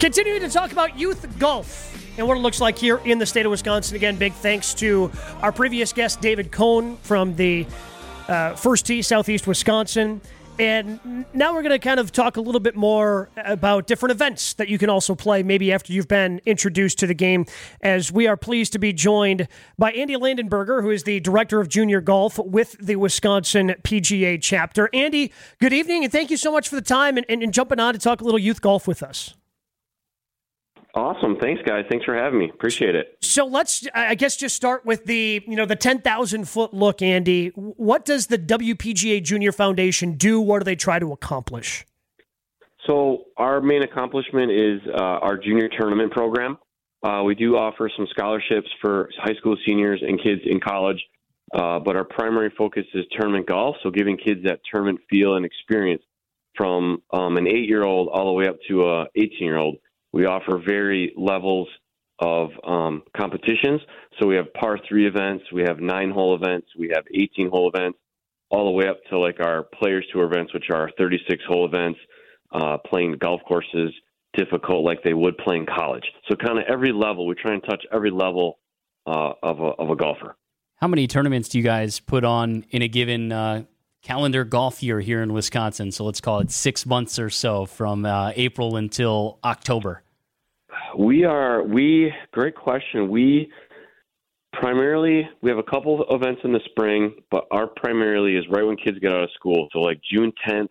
[0.00, 3.44] Continuing to talk about youth golf and what it looks like here in the state
[3.44, 3.96] of Wisconsin.
[3.96, 5.10] Again, big thanks to
[5.42, 7.66] our previous guest, David Cohn from the
[8.26, 10.22] uh, First Tee Southeast Wisconsin.
[10.58, 14.54] And now we're going to kind of talk a little bit more about different events
[14.54, 17.44] that you can also play maybe after you've been introduced to the game.
[17.82, 21.68] As we are pleased to be joined by Andy Landenberger, who is the director of
[21.68, 24.88] junior golf with the Wisconsin PGA chapter.
[24.94, 27.78] Andy, good evening, and thank you so much for the time and, and, and jumping
[27.78, 29.34] on to talk a little youth golf with us.
[30.94, 31.36] Awesome.
[31.40, 31.84] Thanks, guys.
[31.88, 32.50] Thanks for having me.
[32.50, 33.16] Appreciate it.
[33.22, 37.00] So let's, I guess, just start with the, you know, the ten thousand foot look,
[37.00, 37.48] Andy.
[37.54, 40.40] What does the WPGA Junior Foundation do?
[40.40, 41.86] What do they try to accomplish?
[42.86, 46.58] So, our main accomplishment is uh, our junior tournament program.
[47.02, 51.02] Uh, we do offer some scholarships for high school seniors and kids in college,
[51.54, 53.76] uh, but our primary focus is tournament golf.
[53.82, 56.02] So, giving kids that tournament feel and experience
[56.56, 59.76] from um, an eight year old all the way up to a 18 year old.
[60.12, 61.68] We offer very levels
[62.18, 63.80] of um, competitions.
[64.20, 67.70] So, we have par three events, we have nine hole events, we have 18 hole
[67.74, 67.98] events,
[68.50, 71.98] all the way up to like our Players Tour events, which are 36 hole events
[72.52, 73.92] uh, playing golf courses
[74.34, 76.04] difficult like they would playing college.
[76.28, 78.58] So kind of every level, we try and touch every level
[79.06, 80.36] uh, of, a, of a golfer.
[80.76, 83.64] How many tournaments do you guys put on in a given uh,
[84.02, 85.92] calendar golf year here in Wisconsin?
[85.92, 90.02] So let's call it six months or so from uh, April until October.
[90.98, 93.08] We are we great question.
[93.08, 93.52] We
[94.52, 98.64] primarily we have a couple of events in the spring, but our primarily is right
[98.64, 99.68] when kids get out of school.
[99.72, 100.68] So like June 10th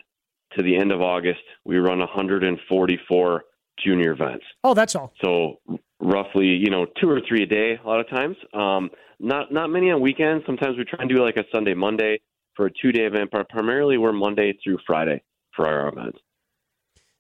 [0.58, 3.44] to the end of August, we run 144
[3.84, 4.44] junior events.
[4.64, 5.14] Oh, that's all.
[5.24, 5.60] So
[6.00, 8.36] roughly, you know, two or three a day a lot of times.
[8.54, 8.90] Um,
[9.20, 10.46] not not many on weekends.
[10.46, 12.20] Sometimes we try and do like a Sunday Monday
[12.60, 15.24] for a two day event, but primarily we're Monday through Friday
[15.56, 16.20] for our events.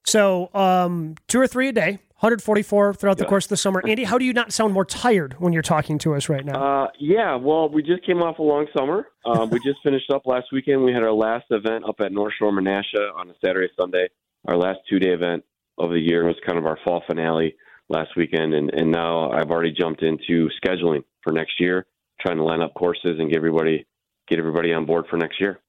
[0.05, 3.81] So um, two or three a day, 144 throughout the course of the summer.
[3.87, 6.83] Andy, how do you not sound more tired when you're talking to us right now?
[6.83, 9.07] Uh, yeah, well, we just came off a long summer.
[9.25, 10.83] Um, we just finished up last weekend.
[10.83, 14.09] We had our last event up at North Shore Menasha on a Saturday, Sunday.
[14.45, 15.45] Our last two day event
[15.77, 17.55] of the year was kind of our fall finale
[17.87, 21.85] last weekend, and, and now I've already jumped into scheduling for next year,
[22.19, 23.85] trying to line up courses and get everybody
[24.29, 25.59] get everybody on board for next year.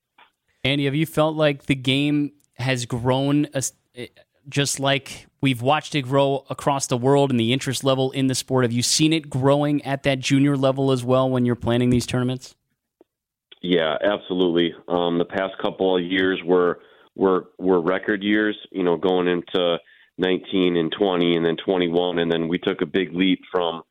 [0.63, 3.49] Andy, have you felt like the game has grown
[3.95, 4.07] eh,
[4.49, 8.35] just like we've watched it grow across the world and the interest level in the
[8.35, 8.65] sport?
[8.65, 12.07] Have you seen it growing at that junior level as well when you're planning these
[12.07, 12.55] tournaments?
[13.63, 14.75] Yeah, absolutely.
[14.89, 16.81] Um, the past couple of years were
[17.15, 18.57] were were record years.
[18.71, 19.79] You know, going into
[20.19, 23.83] 19 and 20, and then 21, and then we took a big leap from.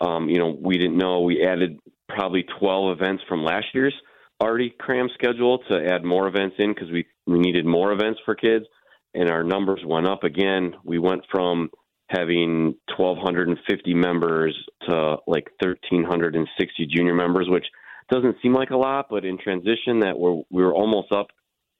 [0.00, 3.94] Um, you know, we didn't know we added probably 12 events from last year's
[4.40, 8.34] already crammed schedule to add more events in because we we needed more events for
[8.34, 8.66] kids,
[9.14, 10.74] and our numbers went up again.
[10.84, 11.70] We went from
[12.08, 17.66] having 1,250 members to like 1,360 junior members, which
[18.10, 21.28] doesn't seem like a lot, but in transition, that we're we were almost up.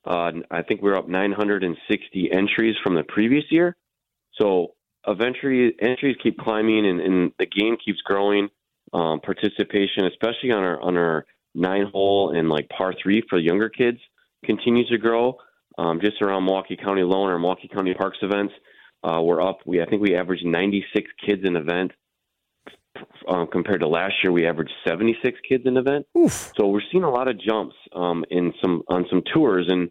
[0.06, 3.74] Uh, I think we are up 960 entries from the previous year.
[4.40, 4.74] So
[5.06, 8.48] eventually, entries keep climbing, and, and the game keeps growing.
[8.92, 13.68] Um, participation, especially on our on our nine hole and like par three for younger
[13.68, 13.98] kids,
[14.44, 15.38] continues to grow.
[15.76, 18.54] Um, just around Milwaukee County alone, our Milwaukee County Parks events,
[19.02, 19.58] uh, we're up.
[19.66, 21.92] We I think we averaged 96 kids an event
[23.28, 24.32] um, compared to last year.
[24.32, 26.06] We averaged 76 kids an event.
[26.16, 26.52] Oof.
[26.56, 29.90] So we're seeing a lot of jumps um, in some on some tours, and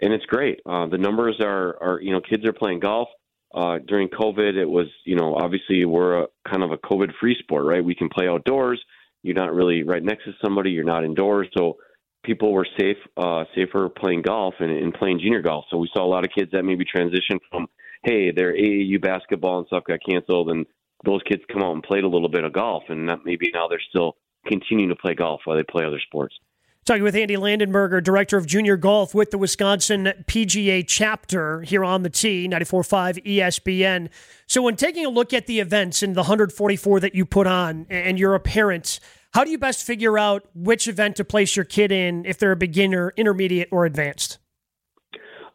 [0.00, 0.60] and it's great.
[0.66, 3.08] Uh, the numbers are are you know kids are playing golf.
[3.54, 7.36] Uh, during COVID, it was you know obviously we're a, kind of a COVID free
[7.38, 7.84] sport, right?
[7.84, 8.82] We can play outdoors.
[9.22, 10.70] You're not really right next to somebody.
[10.70, 11.76] You're not indoors, so
[12.24, 15.64] people were safe, uh, safer playing golf and, and playing junior golf.
[15.70, 17.66] So we saw a lot of kids that maybe transitioned from,
[18.04, 20.66] hey, their AAU basketball and stuff got canceled, and
[21.04, 23.68] those kids come out and played a little bit of golf, and that maybe now
[23.68, 26.34] they're still continuing to play golf while they play other sports.
[26.84, 32.02] Talking with Andy Landenberger, Director of Junior Golf with the Wisconsin PGA chapter here on
[32.02, 34.08] the T, 94.5 ESPN.
[34.48, 37.86] So, when taking a look at the events and the 144 that you put on,
[37.88, 38.98] and you're a parent,
[39.32, 42.50] how do you best figure out which event to place your kid in if they're
[42.50, 44.38] a beginner, intermediate, or advanced?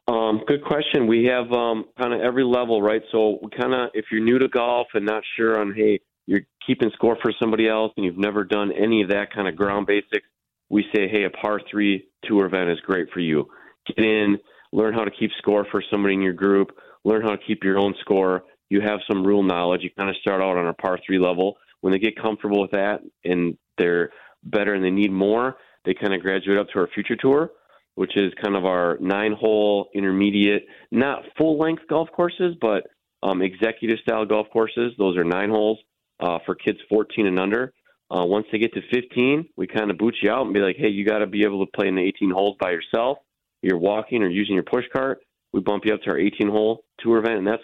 [0.08, 1.08] Um, good question.
[1.08, 3.02] We have um, kind of every level, right?
[3.12, 6.90] So, kind of, if you're new to golf and not sure on, hey, you're keeping
[6.94, 10.26] score for somebody else and you've never done any of that kind of ground basics,
[10.70, 13.48] we say, hey, a par three tour event is great for you.
[13.88, 14.38] Get in,
[14.72, 16.72] learn how to keep score for somebody in your group,
[17.04, 18.44] learn how to keep your own score.
[18.70, 19.82] You have some rule knowledge.
[19.84, 21.58] You kind of start out on a par three level.
[21.82, 24.10] When they get comfortable with that and they're
[24.44, 27.52] better and they need more, they kind of graduate up to our future tour,
[27.96, 32.88] which is kind of our nine hole intermediate, not full length golf courses, but
[33.24, 34.92] um, executive style golf courses.
[34.98, 35.80] Those are nine holes
[36.20, 37.74] uh, for kids 14 and under.
[38.10, 40.78] Uh, once they get to 15, we kind of boot you out and be like,
[40.78, 43.18] hey, you got to be able to play in the 18 holes by yourself.
[43.62, 45.20] You're walking or using your push cart.
[45.52, 47.64] We bump you up to our 18 hole tour event, and that's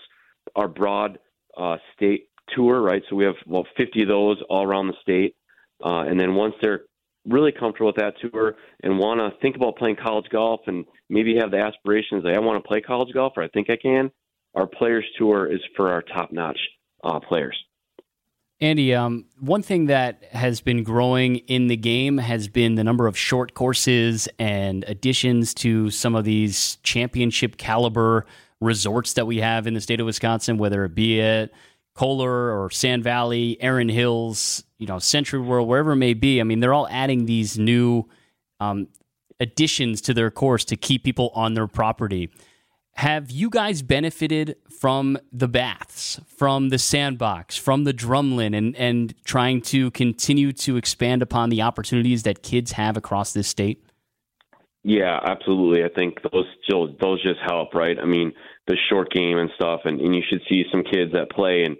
[0.56, 1.20] our broad
[1.58, 3.04] uh, state tour, right?
[3.10, 5.36] So we have about 50 of those all around the state.
[5.84, 6.82] Uh, and then once they're
[7.26, 11.38] really comfortable with that tour and want to think about playing college golf and maybe
[11.38, 14.12] have the aspirations, like I want to play college golf or I think I can,
[14.56, 16.60] our players tour is for our top notch
[17.04, 17.58] uh, players.
[18.62, 23.08] Andy, um, one thing that has been growing in the game has been the number
[23.08, 28.26] of short courses and additions to some of these championship caliber
[28.62, 31.52] resorts that we have in the state of Wisconsin, whether it be at
[31.94, 36.40] Kohler or Sand Valley, Erin Hills, you know, SentryWorld, wherever it may be.
[36.40, 38.08] I mean, they're all adding these new
[38.60, 38.88] um,
[39.40, 42.30] additions to their course to keep people on their property.
[42.96, 49.16] Have you guys benefited from the baths, from the sandbox, from the drumlin, and, and
[49.26, 53.84] trying to continue to expand upon the opportunities that kids have across this state?
[54.84, 55.84] Yeah, absolutely.
[55.84, 57.98] I think those still those just help, right?
[58.00, 58.34] I mean,
[58.68, 61.78] the short game and stuff, and, and you should see some kids that play, and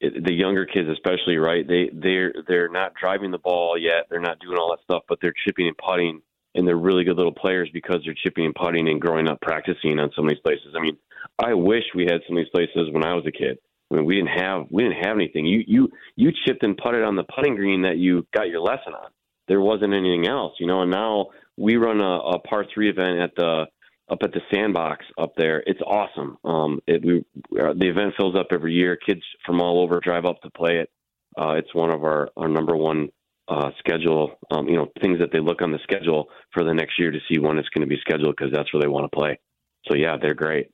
[0.00, 1.66] it, the younger kids especially, right?
[1.66, 5.18] They they're they're not driving the ball yet, they're not doing all that stuff, but
[5.22, 6.20] they're chipping and putting,
[6.54, 9.98] and they're really good little players because they're chipping and putting and growing up practicing
[9.98, 10.74] on some of these places.
[10.76, 10.96] I mean,
[11.42, 13.58] I wish we had some of these places when I was a kid.
[13.90, 15.46] I mean, we didn't have we didn't have anything.
[15.46, 18.94] You you you chipped and putted on the putting green that you got your lesson
[18.94, 19.10] on.
[19.48, 20.82] There wasn't anything else, you know.
[20.82, 23.66] And now we run a, a par three event at the
[24.10, 25.62] up at the sandbox up there.
[25.66, 26.38] It's awesome.
[26.44, 27.24] Um, it, we,
[27.60, 28.96] uh, the event fills up every year.
[28.96, 30.90] Kids from all over drive up to play it.
[31.36, 33.08] Uh, it's one of our, our number one
[33.52, 36.98] uh, schedule, um, you know, things that they look on the schedule for the next
[36.98, 39.14] year to see when it's going to be scheduled because that's where they want to
[39.14, 39.38] play.
[39.86, 40.70] So yeah, they're great.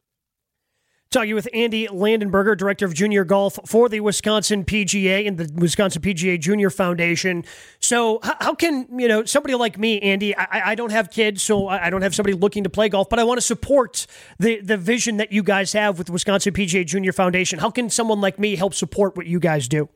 [1.10, 6.02] Talking with Andy Landenberger, Director of Junior Golf for the Wisconsin PGA and the Wisconsin
[6.02, 7.44] PGA Junior Foundation.
[7.80, 10.36] So, how can you know somebody like me, Andy?
[10.36, 13.18] I, I don't have kids, so I don't have somebody looking to play golf, but
[13.18, 14.06] I want to support
[14.38, 17.58] the the vision that you guys have with the Wisconsin PGA Junior Foundation.
[17.58, 19.88] How can someone like me help support what you guys do?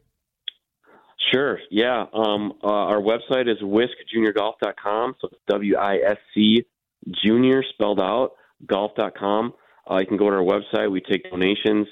[1.31, 1.59] Sure.
[1.71, 2.07] Yeah.
[2.13, 5.15] Um, uh, our website is wiscjuniorgolf.com.
[5.21, 6.65] So it's W I S C
[7.25, 8.33] junior spelled out
[8.67, 9.55] golf.com.
[9.91, 10.91] Uh, you can go to our website.
[10.91, 11.87] We take donations.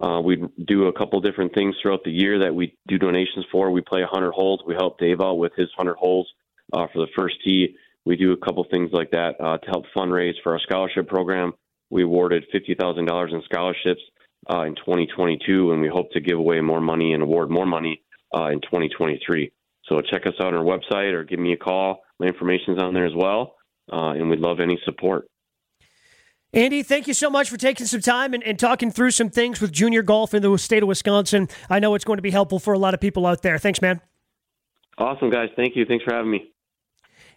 [0.00, 3.70] Uh, we do a couple different things throughout the year that we do donations for.
[3.70, 4.60] We play 100 holes.
[4.66, 6.28] We help Dave out with his 100 holes
[6.72, 7.76] uh, for the first tee.
[8.04, 11.52] We do a couple things like that uh, to help fundraise for our scholarship program.
[11.90, 14.00] We awarded $50,000 in scholarships
[14.50, 18.02] uh, in 2022, and we hope to give away more money and award more money
[18.34, 19.52] uh, in 2023.
[19.86, 22.02] So check us out on our website or give me a call.
[22.18, 23.56] My information's on there as well,
[23.88, 25.26] and we'd love any support.
[26.54, 29.58] Andy, thank you so much for taking some time and, and, talking through some things
[29.58, 31.48] with junior golf in the state of Wisconsin.
[31.70, 33.58] I know it's going to be helpful for a lot of people out there.
[33.58, 34.02] Thanks, man.
[34.98, 35.48] Awesome, guys.
[35.56, 35.86] Thank you.
[35.86, 36.52] Thanks for having me.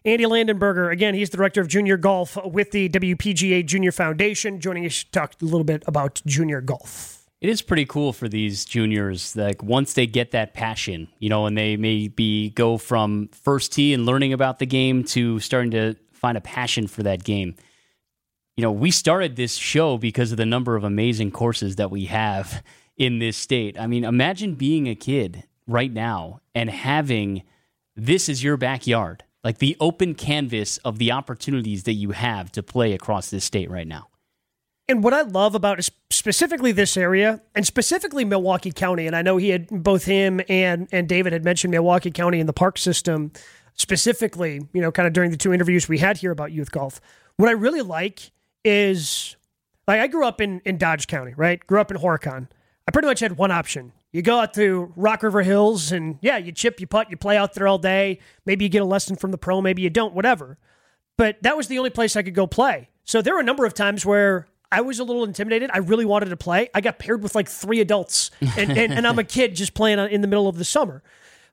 [0.04, 4.86] Andy Landenberger, again, he's the director of junior golf with the WPGA Junior Foundation, joining
[4.86, 7.15] us to talk a little bit about junior golf.
[7.42, 9.36] It is pretty cool for these juniors.
[9.36, 13.94] Like once they get that passion, you know, and they maybe go from first tee
[13.94, 17.56] and learning about the game to starting to find a passion for that game
[18.56, 22.06] you know, we started this show because of the number of amazing courses that we
[22.06, 22.64] have
[22.98, 23.78] in this state.
[23.80, 27.44] I mean, imagine being a kid right now and having
[27.96, 32.64] this is your backyard, like the open canvas of the opportunities that you have to
[32.64, 34.08] play across this state right now.
[34.88, 35.80] And what I love about
[36.16, 40.88] specifically this area and specifically Milwaukee County, and I know he had both him and
[40.92, 43.32] and David had mentioned Milwaukee County and the park system
[43.76, 47.02] specifically, you know, kind of during the two interviews we had here about youth golf.
[47.38, 48.32] What I really like
[48.64, 49.36] is
[49.88, 51.66] like I grew up in, in Dodge County, right?
[51.68, 52.48] Grew up in Horicon.
[52.88, 53.92] I pretty much had one option.
[54.14, 57.36] You go out to Rock River Hills and yeah, you chip, you putt, you play
[57.36, 58.20] out there all day.
[58.46, 60.58] Maybe you get a lesson from the pro, maybe you don't, whatever.
[61.18, 62.90] But that was the only place I could go play.
[63.04, 65.70] So there were a number of times where I was a little intimidated.
[65.74, 66.70] I really wanted to play.
[66.74, 70.00] I got paired with like three adults, and, and, and I'm a kid just playing
[70.00, 71.02] in the middle of the summer.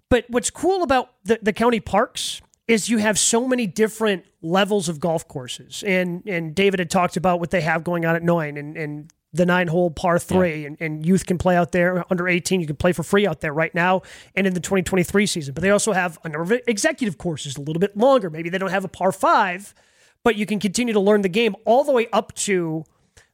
[0.09, 4.89] But what's cool about the, the county parks is you have so many different levels
[4.89, 5.85] of golf courses.
[5.87, 9.12] And and David had talked about what they have going on at Noyes and, and
[9.33, 10.66] the nine hole par three, yeah.
[10.66, 12.61] and, and youth can play out there under 18.
[12.61, 14.03] You can play for free out there right now
[14.35, 15.55] and in the 2023 season.
[15.55, 18.31] But they also have a number of executive courses a little bit longer.
[18.31, 19.75] Maybe they don't have a par five,
[20.25, 22.85] but you can continue to learn the game all the way up to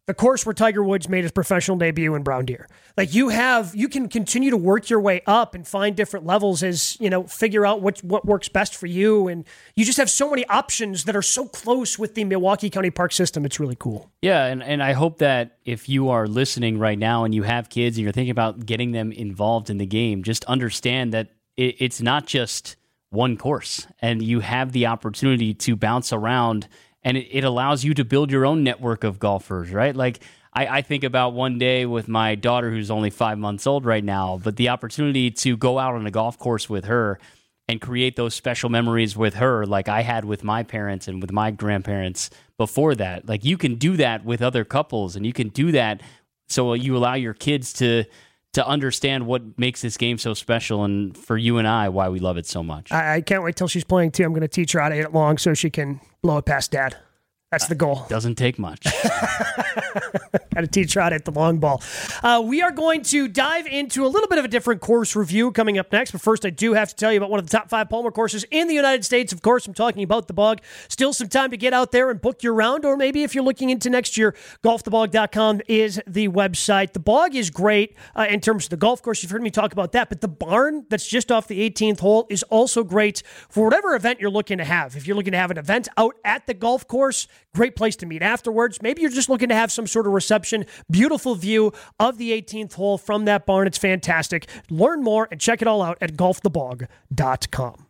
[0.08, 2.66] the course where Tiger Woods made his professional debut in Brown Deer.
[2.96, 6.62] Like you have, you can continue to work your way up and find different levels
[6.62, 9.44] as you know, figure out what what works best for you, and
[9.76, 13.12] you just have so many options that are so close with the Milwaukee County Park
[13.12, 13.44] system.
[13.44, 14.10] It's really cool.
[14.22, 17.68] Yeah, and and I hope that if you are listening right now and you have
[17.68, 21.28] kids and you're thinking about getting them involved in the game, just understand that
[21.58, 22.76] it, it's not just
[23.10, 26.66] one course, and you have the opportunity to bounce around
[27.02, 29.94] and it, it allows you to build your own network of golfers, right?
[29.94, 30.20] Like
[30.52, 34.04] I, I, think about one day with my daughter who's only five months old right
[34.04, 37.18] now, but the opportunity to go out on a golf course with her
[37.68, 41.30] and create those special memories with her, like I had with my parents and with
[41.30, 43.28] my grandparents before that.
[43.28, 46.02] Like you can do that with other couples, and you can do that
[46.48, 48.04] so you allow your kids to
[48.54, 52.18] to understand what makes this game so special and for you and I why we
[52.18, 52.90] love it so much.
[52.90, 54.24] I, I can't wait till she's playing too.
[54.24, 56.46] I'm going to teach her how to hit it long so she can blow it
[56.46, 56.96] past dad.
[57.50, 58.04] That's the goal.
[58.10, 58.84] Doesn't take much.
[60.54, 61.82] Got to teach her at the long ball.
[62.22, 65.50] Uh, we are going to dive into a little bit of a different course review
[65.52, 66.10] coming up next.
[66.10, 68.10] But first, I do have to tell you about one of the top five Palmer
[68.10, 69.32] courses in the United States.
[69.32, 70.60] Of course, I'm talking about the Bog.
[70.88, 73.44] Still some time to get out there and book your round, or maybe if you're
[73.44, 76.92] looking into next year, golfthebog.com is the website.
[76.92, 79.22] The Bog is great uh, in terms of the golf course.
[79.22, 82.26] You've heard me talk about that, but the barn that's just off the 18th hole
[82.28, 84.96] is also great for whatever event you're looking to have.
[84.96, 87.26] If you're looking to have an event out at the golf course,
[87.58, 88.80] Great place to meet afterwards.
[88.82, 90.64] Maybe you're just looking to have some sort of reception.
[90.88, 93.66] Beautiful view of the 18th hole from that barn.
[93.66, 94.46] It's fantastic.
[94.70, 97.86] Learn more and check it all out at golfthebog.com.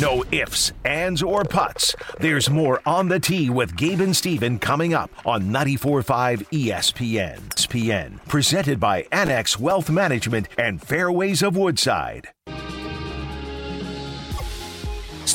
[0.00, 1.94] No ifs, ands, or puts.
[2.18, 7.40] There's more on the tee with Gabe and Stephen coming up on 94.5 ESPN.
[7.50, 12.28] ESPN, presented by Annex Wealth Management and Fairways of Woodside.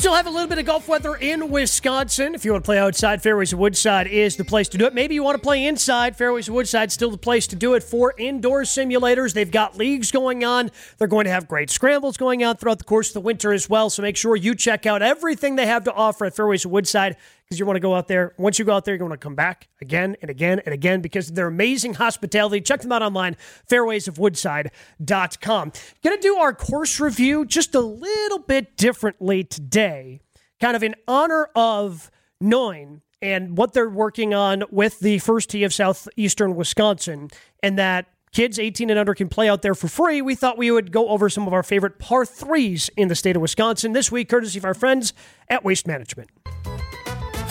[0.00, 2.34] Still have a little bit of golf weather in Wisconsin.
[2.34, 4.94] If you want to play outside, Fairways of Woodside is the place to do it.
[4.94, 7.74] Maybe you want to play inside, Fairways of Woodside is still the place to do
[7.74, 9.34] it for indoor simulators.
[9.34, 10.70] They've got leagues going on.
[10.96, 13.68] They're going to have great scrambles going on throughout the course of the winter as
[13.68, 13.90] well.
[13.90, 17.18] So make sure you check out everything they have to offer at Fairways of Woodside
[17.50, 18.32] because you want to go out there.
[18.38, 21.00] Once you go out there, you're going to come back again and again and again
[21.00, 22.60] because of their amazing hospitality.
[22.60, 23.36] Check them out online,
[23.68, 25.72] fairwaysofwoodside.com.
[26.04, 30.20] Going to do our course review just a little bit differently today,
[30.60, 35.64] kind of in honor of Noyes and what they're working on with the first tee
[35.64, 37.30] of southeastern Wisconsin,
[37.64, 40.22] and that kids 18 and under can play out there for free.
[40.22, 43.34] We thought we would go over some of our favorite par threes in the state
[43.34, 45.12] of Wisconsin this week, courtesy of our friends
[45.48, 46.30] at Waste Management.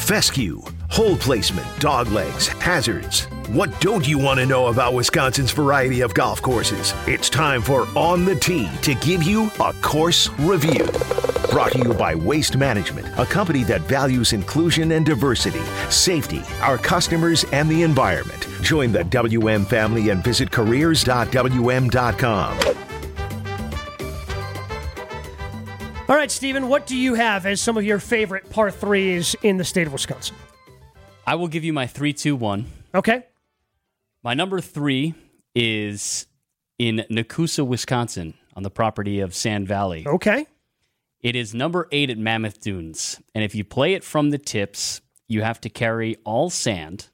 [0.09, 3.25] Fescue, hole placement, dog legs, hazards.
[3.49, 6.95] What don't you want to know about Wisconsin's variety of golf courses?
[7.05, 10.83] It's time for On the Tee to give you a course review.
[11.51, 16.79] Brought to you by Waste Management, a company that values inclusion and diversity, safety, our
[16.79, 18.47] customers, and the environment.
[18.63, 22.88] Join the WM family and visit careers.wm.com.
[26.09, 29.57] All right, Stephen, what do you have as some of your favorite par threes in
[29.57, 30.35] the state of Wisconsin?
[31.27, 32.65] I will give you my three, two, one.
[32.95, 33.27] Okay.
[34.23, 35.13] My number three
[35.53, 36.25] is
[36.79, 40.03] in Nekoosa, Wisconsin, on the property of Sand Valley.
[40.07, 40.47] Okay.
[41.21, 43.21] It is number eight at Mammoth Dunes.
[43.35, 47.09] And if you play it from the tips, you have to carry all sand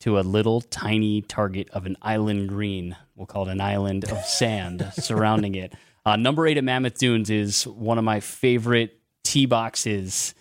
[0.00, 2.96] to a little tiny target of an island green.
[3.14, 5.74] We'll call it an island of sand surrounding it.
[6.04, 10.34] Uh, number eight at Mammoth Dunes is one of my favorite tee boxes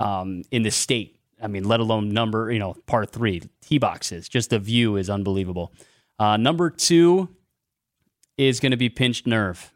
[0.00, 1.18] um, in the state.
[1.42, 4.28] I mean, let alone number, you know, par three tee boxes.
[4.28, 5.72] Just the view is unbelievable.
[6.18, 7.28] Uh, number two
[8.36, 9.72] is going to be Pinched Nerve.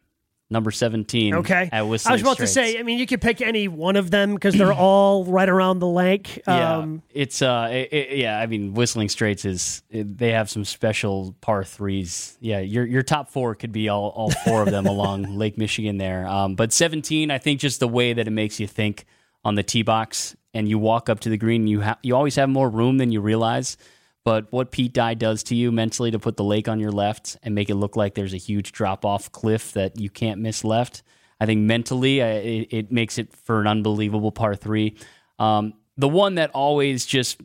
[0.52, 1.34] Number 17.
[1.36, 1.68] Okay.
[1.72, 2.52] At Whistling I was about Straits.
[2.52, 5.48] to say, I mean, you could pick any one of them because they're all right
[5.48, 6.42] around the lake.
[6.46, 8.38] Yeah, Um, it's uh, it, it- yeah.
[8.38, 12.36] I mean, Whistling Straits is it, they have some special par threes.
[12.40, 15.96] Yeah, your your top four could be all all four of them along Lake Michigan
[15.96, 16.26] there.
[16.26, 19.06] Um, but seventeen, I think, just the way that it makes you think
[19.44, 22.36] on the tee box, and you walk up to the green, you ha- you always
[22.36, 23.76] have more room than you realize.
[24.24, 27.36] But what Pete Dye does to you mentally to put the lake on your left
[27.42, 30.64] and make it look like there's a huge drop off cliff that you can't miss
[30.64, 31.02] left,
[31.40, 34.96] I think mentally uh, it, it makes it for an unbelievable par three.
[35.40, 37.40] Um, the one that always just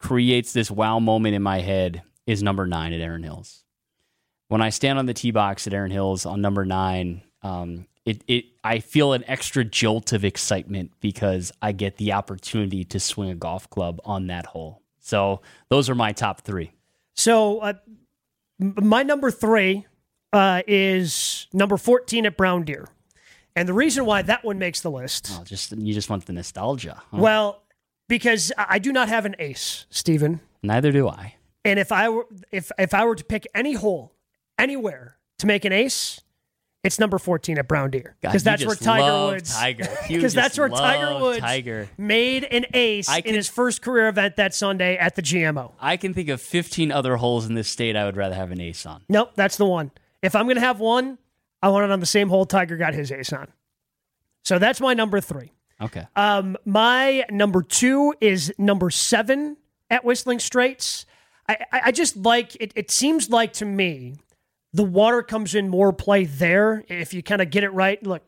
[0.00, 3.62] creates this wow moment in my head is number nine at Erin Hills.
[4.48, 8.22] When I stand on the tee box at Erin Hills on number nine, um, it,
[8.26, 13.30] it I feel an extra jolt of excitement because I get the opportunity to swing
[13.30, 14.83] a golf club on that hole.
[15.04, 16.72] So those are my top three.
[17.14, 17.74] so uh,
[18.58, 19.86] my number three
[20.32, 22.88] uh, is number 14 at Brown Deer.
[23.54, 26.32] And the reason why that one makes the list, Oh, just you just want the
[26.32, 27.02] nostalgia.
[27.10, 27.18] huh?
[27.20, 27.62] well,
[28.08, 30.40] because I I do not have an ace, Stephen.
[30.62, 31.34] Neither do I.
[31.66, 34.12] And if I were if if I were to pick any hole
[34.58, 36.20] anywhere to make an ace,
[36.84, 38.14] it's number 14 at Brown Deer.
[38.20, 39.88] Because that's where Tiger Woods Tiger.
[40.08, 41.88] Because that's where Tiger Woods Tiger.
[41.96, 45.72] made an ace I in his first career event that Sunday at the GMO.
[45.80, 48.60] I can think of 15 other holes in this state I would rather have an
[48.60, 49.02] ace on.
[49.08, 49.90] Nope, that's the one.
[50.22, 51.18] If I'm going to have one,
[51.62, 53.48] I want it on the same hole Tiger got his ace on.
[54.44, 55.52] So that's my number three.
[55.80, 56.06] Okay.
[56.14, 59.56] Um, my number two is number seven
[59.90, 61.06] at Whistling Straits.
[61.48, 62.72] I, I, I just like it.
[62.76, 64.16] It seems like to me
[64.74, 68.02] the water comes in more play there if you kind of get it right.
[68.02, 68.22] Look,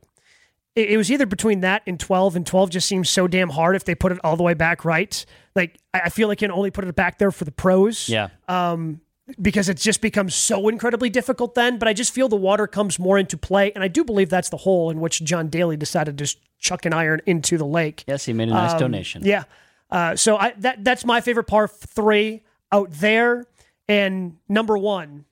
[0.74, 3.76] it, it was either between that and 12, and 12 just seems so damn hard
[3.76, 5.26] if they put it all the way back right.
[5.55, 8.09] Like, I, I feel like you can only put it back there for the pros
[8.09, 8.28] Yeah.
[8.49, 9.01] um,
[9.42, 11.78] because it just becomes so incredibly difficult then.
[11.78, 14.51] But I just feel the water comes more into play, and I do believe that's
[14.51, 18.05] the hole in which John Daly decided to just chuck an iron into the lake.
[18.07, 19.24] yes, he made a nice Um, donation.
[19.24, 19.44] Yeah.
[19.90, 23.47] Uh, so I that that's my favorite par three out there,
[23.88, 25.24] and number one.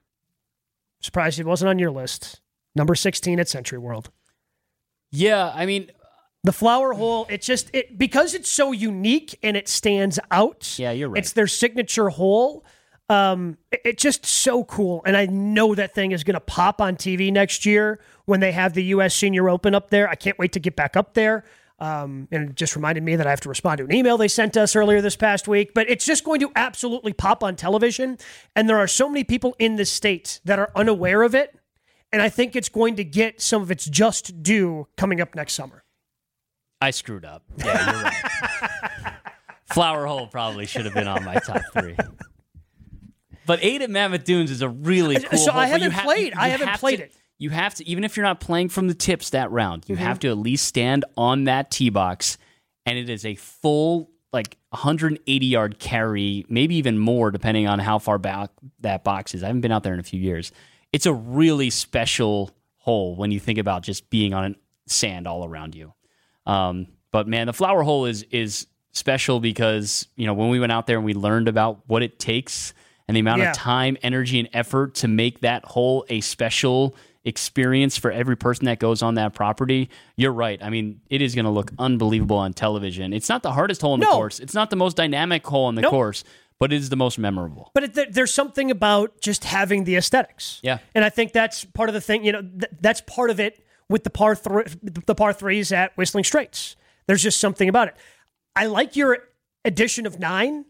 [1.05, 2.41] Surprised it wasn't on your list.
[2.75, 4.07] Number sixteen at SentryWorld.
[5.13, 5.91] Yeah, I mean,
[6.45, 10.79] The flower hole, it just it because it's so unique and it stands out.
[10.79, 11.19] Yeah, you're right.
[11.19, 12.65] It's their signature hole.
[13.11, 16.81] Um, it- it's just so cool, and I know that thing is going to pop
[16.81, 19.15] on TV next year when they have the U.S.
[19.15, 20.09] Senior Open up there.
[20.09, 21.45] I can't wait to get back up there.
[21.85, 24.29] Um, and it just reminded me that I have to respond to an email they
[24.29, 25.75] sent us earlier this past week.
[25.75, 28.17] But it's just going to absolutely pop on television,
[28.57, 31.55] and there are so many people in the state that are unaware of it,
[32.11, 35.53] and I think it's going to get some of its just due coming up next
[35.53, 35.85] summer.
[36.81, 37.43] I screwed up.
[37.59, 39.13] Yeah, you're right.
[39.67, 41.97] Flower hole probably should have been on my top three.
[43.47, 45.39] But eight at Mammoth Dunes is a really cool.
[45.39, 46.33] so hole, I haven't you played.
[46.35, 47.15] you- I haven't have played to- it.
[47.39, 50.19] You have to, even if you're not playing from the tips that round, you have
[50.21, 52.39] to at least stand on that tee box,
[52.87, 57.99] and it is a full like 180 yard carry, maybe even more, depending on how
[57.99, 59.43] far back that box is.
[59.45, 60.51] I haven't been out there in a few years.
[60.93, 64.57] It's a really special hole when you think about just being on
[64.87, 65.93] sand all around you.
[66.47, 70.73] Um, but man, the flower hole is is special because you know when we went
[70.73, 72.75] out there and we learned about what it takes
[73.09, 73.51] and the amount Yeah.
[73.51, 78.67] of time, energy, and effort to make that hole a special experience for every person
[78.67, 79.89] that goes on that property.
[80.17, 80.63] You're right.
[80.63, 83.13] I mean, it is going to look unbelievable on television.
[83.13, 84.41] It's not the hardest hole in the course.
[84.41, 85.91] It's not the most dynamic hole in the Nope.
[85.91, 86.23] course,
[86.61, 87.71] but it is the most memorable.
[87.75, 90.61] But it, there's something about just having the aesthetics.
[90.63, 90.79] Yeah.
[90.95, 92.25] and I think that's part of the thing.
[92.25, 95.97] You know, th- that's part of it with the par thr the par threes at
[95.97, 96.77] Whistling Straits.
[97.07, 97.97] There's just something about it.
[98.57, 99.19] I like your
[99.65, 100.65] addition of nine.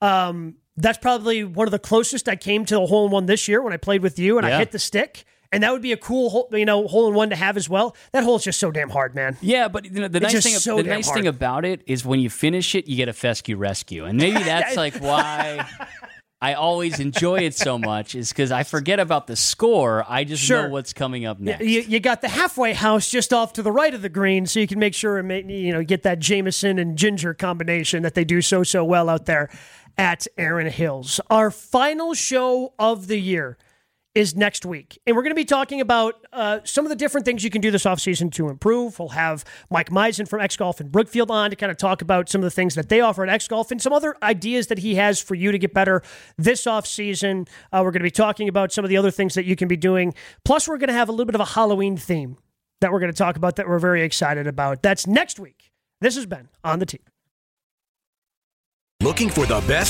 [0.00, 3.48] Um, that's probably one of the closest I came to a hole in one this
[3.48, 5.24] year when I played with you and I hit the stick.
[5.50, 7.68] And that would be a cool, hole, you know, hole in one to have as
[7.70, 7.96] well.
[8.12, 9.38] That hole's just so damn hard, man.
[9.40, 11.16] Yeah, but you know, the It's nice thing so the nice hard.
[11.18, 14.42] thing about it is when you finish it, you get a fescue rescue, and maybe
[14.44, 15.66] that's like why
[16.40, 20.04] I always enjoy it so much is because I forget about the score.
[20.06, 20.64] I just Sure.
[20.64, 21.64] know what's coming up next.
[21.64, 24.60] You, you got the halfway house just off to the right of the green, so
[24.60, 28.14] you can make sure and make, you know get that Jameson and ginger combination that
[28.14, 29.48] they do so so well out there
[29.96, 31.20] at Erin Hills.
[31.30, 33.56] Our final show of the year
[34.18, 37.24] is next week, and we're going to be talking about uh, some of the different
[37.24, 38.98] things you can do this offseason to improve.
[38.98, 42.28] We'll have Mike Meisen from X Golf and Brookfield on to kind of talk about
[42.28, 44.78] some of the things that they offer at X Golf and some other ideas that
[44.78, 46.02] he has for you to get better
[46.36, 47.48] this offseason.
[47.72, 49.68] Uh, we're going to be talking about some of the other things that you can
[49.68, 50.12] be doing.
[50.44, 52.38] Plus, we're going to have a little bit of a Halloween theme
[52.80, 54.82] that we're going to talk about that we're very excited about.
[54.82, 55.70] That's next week.
[56.00, 57.00] This has been On the Tee.
[59.00, 59.86] Looking for the best